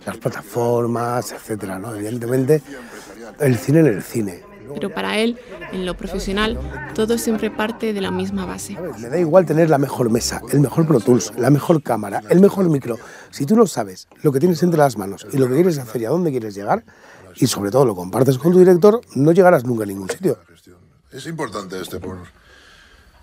las 0.05 0.17
plataformas, 0.17 1.31
etcétera, 1.31 1.79
¿no? 1.79 1.95
Evidentemente, 1.95 2.61
el 3.39 3.57
cine 3.57 3.79
en 3.79 3.87
el 3.87 4.03
cine. 4.03 4.48
Pero 4.73 4.89
para 4.93 5.17
él, 5.17 5.37
en 5.71 5.85
lo 5.85 5.95
profesional, 5.95 6.59
todo 6.95 7.17
siempre 7.17 7.51
parte 7.51 7.93
de 7.93 8.01
la 8.01 8.11
misma 8.11 8.45
base. 8.45 8.77
Me 8.99 9.09
da 9.09 9.17
igual 9.17 9.45
tener 9.45 9.69
la 9.69 9.77
mejor 9.77 10.09
mesa, 10.09 10.41
el 10.51 10.59
mejor 10.59 10.87
Pro 10.87 10.99
Tools, 10.99 11.33
la 11.37 11.49
mejor 11.49 11.81
cámara, 11.81 12.21
el 12.29 12.39
mejor 12.39 12.69
micro. 12.69 12.97
Si 13.31 13.45
tú 13.45 13.55
no 13.55 13.67
sabes 13.67 14.07
lo 14.21 14.31
que 14.31 14.39
tienes 14.39 14.61
entre 14.63 14.79
las 14.79 14.97
manos 14.97 15.25
y 15.31 15.37
lo 15.37 15.47
que 15.47 15.55
quieres 15.55 15.77
hacer 15.77 16.01
y 16.01 16.05
a 16.05 16.09
dónde 16.09 16.31
quieres 16.31 16.55
llegar, 16.55 16.83
y 17.35 17.47
sobre 17.47 17.71
todo 17.71 17.85
lo 17.85 17.95
compartes 17.95 18.37
con 18.37 18.51
tu 18.51 18.59
director, 18.59 19.01
no 19.15 19.31
llegarás 19.31 19.63
nunca 19.63 19.83
a 19.83 19.87
ningún 19.87 20.09
sitio. 20.09 20.39
Es 21.11 21.25
importante 21.25 21.79
este 21.81 21.99
por, 21.99 22.17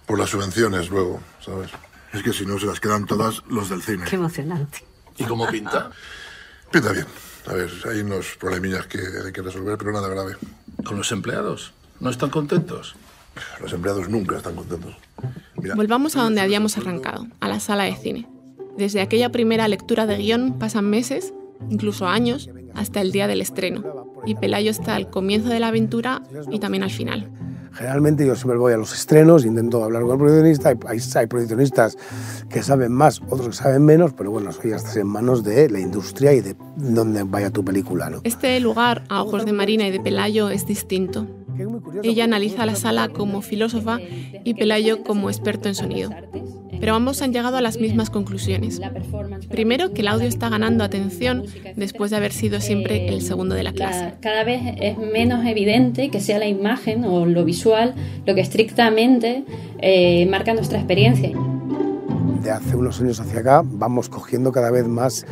por 0.06 0.18
las 0.18 0.30
subvenciones 0.30 0.90
luego, 0.90 1.20
¿sabes? 1.40 1.70
Es 2.12 2.22
que 2.22 2.32
si 2.32 2.46
no 2.46 2.58
se 2.58 2.66
las 2.66 2.80
quedan 2.80 3.06
todas 3.06 3.42
los 3.48 3.68
del 3.68 3.82
cine. 3.82 4.04
Qué 4.08 4.16
emocionante. 4.16 4.84
¿Y 5.18 5.24
cómo 5.24 5.46
pinta? 5.48 5.90
Pinta 6.70 6.92
bien. 6.92 7.06
A 7.46 7.52
ver, 7.52 7.70
hay 7.88 8.00
unos 8.00 8.36
problemillas 8.40 8.86
que 8.86 8.98
hay 9.24 9.32
que 9.32 9.42
resolver, 9.42 9.78
pero 9.78 9.92
nada 9.92 10.08
grave. 10.08 10.36
¿Con 10.84 10.96
los 10.96 11.12
empleados? 11.12 11.72
¿No 12.00 12.10
están 12.10 12.30
contentos? 12.30 12.94
Los 13.60 13.72
empleados 13.72 14.08
nunca 14.08 14.36
están 14.36 14.54
contentos. 14.54 14.94
Mira, 15.56 15.74
Volvamos 15.74 16.16
a 16.16 16.22
donde 16.22 16.40
habíamos 16.40 16.76
arrancado, 16.76 17.26
a 17.40 17.48
la 17.48 17.60
sala 17.60 17.84
de 17.84 17.96
cine. 17.96 18.28
Desde 18.76 19.00
aquella 19.00 19.32
primera 19.32 19.68
lectura 19.68 20.06
de 20.06 20.18
guion 20.18 20.58
pasan 20.58 20.88
meses, 20.88 21.32
incluso 21.70 22.06
años, 22.06 22.50
hasta 22.74 23.00
el 23.00 23.12
día 23.12 23.26
del 23.26 23.40
estreno. 23.40 24.12
Y 24.26 24.34
Pelayo 24.34 24.70
está 24.70 24.96
al 24.96 25.08
comienzo 25.10 25.48
de 25.48 25.60
la 25.60 25.68
aventura 25.68 26.22
y 26.50 26.58
también 26.58 26.82
al 26.82 26.90
final. 26.90 27.30
Generalmente 27.76 28.26
yo 28.26 28.34
siempre 28.34 28.56
voy 28.56 28.72
a 28.72 28.78
los 28.78 28.94
estrenos, 28.94 29.44
intento 29.44 29.84
hablar 29.84 30.02
con 30.02 30.12
el 30.12 30.18
proyeccionista, 30.18 30.70
hay, 30.86 30.98
hay, 31.14 31.26
proyeccionistas 31.26 31.98
que 32.48 32.62
saben 32.62 32.90
más, 32.92 33.20
otros 33.28 33.48
que 33.48 33.54
saben 33.54 33.84
menos, 33.84 34.14
pero 34.14 34.30
bueno, 34.30 34.48
eso 34.50 34.62
ya 34.64 34.76
estás 34.76 34.96
en 34.96 35.06
manos 35.06 35.44
de 35.44 35.68
la 35.68 35.78
industria 35.78 36.32
y 36.32 36.40
de 36.40 36.56
dónde 36.76 37.24
vaya 37.24 37.50
tu 37.50 37.62
película, 37.62 38.08
¿no? 38.08 38.20
Este 38.24 38.58
lugar, 38.60 39.04
a 39.10 39.22
ojos 39.22 39.44
de 39.44 39.52
Marina 39.52 39.86
y 39.86 39.90
de 39.90 40.00
Pelayo, 40.00 40.48
es 40.48 40.66
distinto. 40.66 41.26
Ella 42.02 42.24
analiza 42.24 42.66
la 42.66 42.74
sala 42.76 43.08
como 43.08 43.42
filósofa 43.42 43.98
y 44.44 44.54
Pelayo 44.54 45.02
como 45.02 45.30
experto 45.30 45.68
en 45.68 45.74
sonido. 45.74 46.10
Pero 46.78 46.94
ambos 46.94 47.22
han 47.22 47.32
llegado 47.32 47.56
a 47.56 47.62
las 47.62 47.78
mismas 47.80 48.10
conclusiones. 48.10 48.80
Primero, 49.50 49.94
que 49.94 50.02
el 50.02 50.08
audio 50.08 50.28
está 50.28 50.50
ganando 50.50 50.84
atención 50.84 51.44
después 51.74 52.10
de 52.10 52.18
haber 52.18 52.32
sido 52.32 52.60
siempre 52.60 53.08
el 53.08 53.22
segundo 53.22 53.54
de 53.54 53.62
la 53.62 53.72
clase. 53.72 54.00
La- 54.04 54.20
cada 54.20 54.44
vez 54.44 54.60
es 54.80 54.98
menos 54.98 55.46
evidente 55.46 56.10
que 56.10 56.20
sea 56.20 56.38
la 56.38 56.46
imagen 56.48 57.04
o 57.04 57.24
lo 57.24 57.44
visual 57.46 57.94
lo 58.26 58.34
que 58.34 58.42
estrictamente 58.42 59.44
eh, 59.78 60.26
marca 60.26 60.52
nuestra 60.52 60.78
experiencia. 60.78 61.30
De 62.42 62.50
hace 62.50 62.76
unos 62.76 63.00
años 63.00 63.20
hacia 63.20 63.40
acá 63.40 63.62
vamos 63.64 64.08
cogiendo 64.10 64.52
cada 64.52 64.70
vez 64.70 64.86
más 64.86 65.24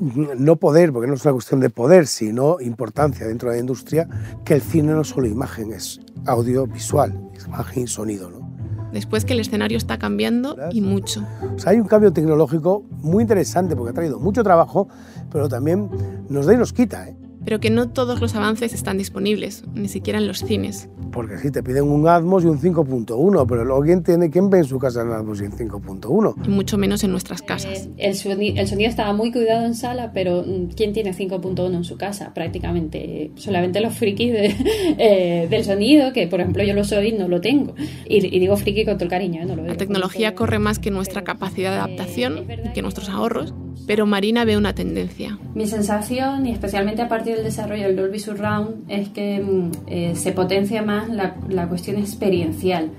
no 0.00 0.56
poder, 0.56 0.92
porque 0.92 1.08
no 1.08 1.14
es 1.14 1.24
una 1.24 1.32
cuestión 1.32 1.60
de 1.60 1.70
poder, 1.70 2.06
sino 2.06 2.60
importancia 2.60 3.26
dentro 3.26 3.50
de 3.50 3.56
la 3.56 3.60
industria, 3.60 4.08
que 4.44 4.54
el 4.54 4.62
cine 4.62 4.92
no 4.92 5.04
solo 5.04 5.26
imagen, 5.26 5.72
es 5.72 6.00
audiovisual, 6.26 7.30
es 7.34 7.46
imagen 7.46 7.84
y 7.84 7.86
sonido. 7.86 8.30
¿no? 8.30 8.46
Después 8.92 9.24
que 9.24 9.34
el 9.34 9.40
escenario 9.40 9.78
está 9.78 9.98
cambiando 9.98 10.56
y 10.70 10.80
mucho. 10.80 11.26
O 11.54 11.58
sea, 11.58 11.72
hay 11.72 11.80
un 11.80 11.86
cambio 11.86 12.12
tecnológico 12.12 12.84
muy 12.90 13.22
interesante 13.22 13.76
porque 13.76 13.90
ha 13.90 13.94
traído 13.94 14.18
mucho 14.18 14.42
trabajo, 14.42 14.88
pero 15.30 15.48
también 15.48 15.90
nos 16.28 16.46
da 16.46 16.54
y 16.54 16.56
nos 16.56 16.72
quita. 16.72 17.08
¿eh? 17.08 17.16
Pero 17.46 17.60
que 17.60 17.70
no 17.70 17.88
todos 17.88 18.20
los 18.20 18.34
avances 18.34 18.74
están 18.74 18.98
disponibles, 18.98 19.62
ni 19.72 19.86
siquiera 19.86 20.18
en 20.18 20.26
los 20.26 20.40
cines. 20.40 20.88
Porque 21.12 21.38
si 21.38 21.52
te 21.52 21.62
piden 21.62 21.84
un 21.84 22.08
Atmos 22.08 22.42
y 22.42 22.48
un 22.48 22.60
5.1, 22.60 23.46
pero 23.48 23.64
luego 23.64 23.82
¿quién, 23.82 24.02
tiene, 24.02 24.30
¿quién 24.30 24.50
ve 24.50 24.58
en 24.58 24.64
su 24.64 24.80
casa 24.80 25.04
un 25.04 25.12
Atmos 25.12 25.40
y 25.40 25.44
un 25.44 25.52
5.1? 25.52 26.34
Y 26.44 26.48
mucho 26.48 26.76
menos 26.76 27.04
en 27.04 27.12
nuestras 27.12 27.42
casas. 27.42 27.86
Eh, 27.86 27.90
el, 27.98 28.16
sonido, 28.16 28.60
el, 28.60 28.66
sonido, 28.66 28.90
estaba 28.90 29.12
muy 29.12 29.30
cuidado 29.30 29.64
en 29.64 29.76
sala, 29.76 30.10
pero 30.12 30.42
mm, 30.42 30.72
¿quién 30.76 30.92
tiene 30.92 31.14
5.1 31.14 31.72
en 31.72 31.84
su 31.84 31.96
casa? 31.96 32.34
Prácticamente 32.34 33.30
solamente 33.36 33.80
los 33.80 33.94
frikis 33.94 34.32
de, 34.32 34.46
eh, 34.98 35.46
del 35.48 35.64
sonido, 35.64 36.12
que 36.12 36.26
por 36.26 36.40
ejemplo 36.40 36.64
yo 36.64 36.74
lo 36.74 36.82
soy, 36.82 37.12
no 37.12 37.28
lo 37.28 37.40
tengo. 37.40 37.76
Y, 38.08 38.26
y 38.26 38.40
digo 38.40 38.56
friki 38.56 38.84
con 38.84 38.94
todo 38.94 39.04
el 39.04 39.10
cariño, 39.10 39.42
¿eh? 39.42 39.46
no 39.46 39.54
lo 39.54 39.64
La 39.64 39.76
tecnología 39.76 40.34
corre 40.34 40.58
más 40.58 40.80
que 40.80 40.90
nuestra 40.90 41.22
capacidad 41.22 41.70
de 41.70 41.76
adaptación 41.76 42.44
y 42.64 42.72
que 42.72 42.82
nuestros 42.82 43.08
ahorros, 43.08 43.54
pero 43.86 44.04
Marina 44.04 44.44
ve 44.44 44.56
una 44.56 44.74
tendencia. 44.74 45.38
Mi 45.54 45.66
sensación, 45.66 46.44
y 46.44 46.50
especialmente 46.50 47.02
a 47.02 47.08
partir 47.08 47.35
del 47.36 47.44
desarrollo 47.44 47.84
del 47.84 47.96
Dolby 47.96 48.18
Surround 48.18 48.84
es 48.88 49.08
que 49.10 49.40
mm, 49.40 49.70
eh, 49.86 50.12
se 50.16 50.32
potencia 50.32 50.82
más 50.82 51.08
la, 51.08 51.68
cuestión 51.68 51.98
experiencial. 51.98 52.90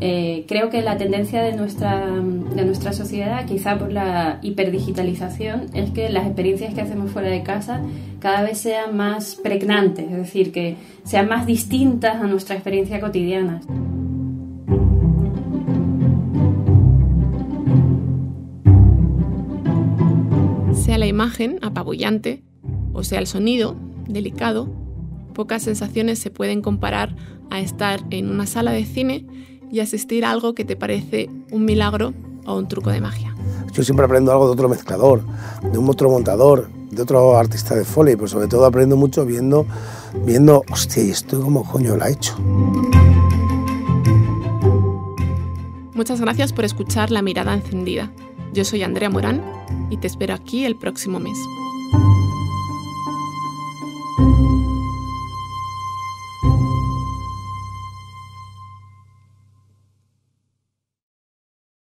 Eh, 0.00 0.44
creo 0.48 0.70
que 0.70 0.82
la 0.82 0.96
tendencia 0.96 1.42
de 1.42 1.54
nuestra, 1.54 2.06
de 2.06 2.64
nuestra 2.64 2.92
sociedad, 2.92 3.46
quizá 3.46 3.78
por 3.78 3.92
la 3.92 4.38
hiperdigitalización, 4.42 5.66
es 5.74 5.90
que 5.90 6.08
las 6.08 6.26
experiencias 6.26 6.74
que 6.74 6.80
hacemos 6.80 7.10
fuera 7.10 7.28
de 7.28 7.42
casa 7.42 7.80
cada 8.20 8.42
vez 8.42 8.58
sean 8.58 8.96
más 8.96 9.36
pregnantes, 9.36 10.10
es 10.10 10.16
decir, 10.16 10.52
que 10.52 10.76
sean 11.04 11.28
más 11.28 11.46
distintas 11.46 12.16
a 12.16 12.26
nuestra 12.26 12.56
experiencia 12.56 13.00
cotidiana. 13.00 13.60
Sea 20.74 20.98
la 20.98 21.06
imagen 21.06 21.58
apabullante 21.62 22.42
o 22.92 23.04
sea 23.04 23.18
el 23.18 23.26
sonido 23.26 23.76
delicado, 24.08 24.68
pocas 25.34 25.62
sensaciones 25.62 26.18
se 26.18 26.30
pueden 26.30 26.62
comparar 26.62 27.14
a 27.50 27.60
estar 27.60 28.00
en 28.10 28.30
una 28.30 28.46
sala 28.46 28.72
de 28.72 28.84
cine 28.84 29.26
y 29.70 29.80
asistir 29.80 30.24
a 30.24 30.30
algo 30.30 30.54
que 30.54 30.64
te 30.64 30.76
parece 30.76 31.30
un 31.50 31.64
milagro 31.64 32.14
o 32.46 32.56
un 32.56 32.68
truco 32.68 32.90
de 32.90 33.00
magia. 33.00 33.34
Yo 33.72 33.82
siempre 33.82 34.06
aprendo 34.06 34.32
algo 34.32 34.46
de 34.46 34.52
otro 34.52 34.68
mezclador, 34.68 35.22
de 35.70 35.78
un 35.78 35.88
otro 35.88 36.10
montador, 36.10 36.68
de 36.90 37.02
otro 37.02 37.36
artista 37.36 37.74
de 37.74 37.84
foley, 37.84 38.16
pero 38.16 38.28
sobre 38.28 38.48
todo 38.48 38.64
aprendo 38.64 38.96
mucho 38.96 39.24
viendo, 39.24 39.66
viendo, 40.24 40.62
hostia, 40.70 41.04
¿y 41.04 41.10
esto 41.10 41.40
cómo 41.40 41.64
coño 41.64 41.96
lo 41.96 42.04
ha 42.04 42.10
hecho? 42.10 42.36
Muchas 45.94 46.20
gracias 46.20 46.52
por 46.52 46.64
escuchar 46.64 47.10
La 47.10 47.22
Mirada 47.22 47.54
Encendida. 47.54 48.10
Yo 48.52 48.64
soy 48.64 48.82
Andrea 48.82 49.10
Morán 49.10 49.42
y 49.90 49.98
te 49.98 50.06
espero 50.06 50.32
aquí 50.32 50.64
el 50.64 50.76
próximo 50.76 51.18
mes. 51.18 51.36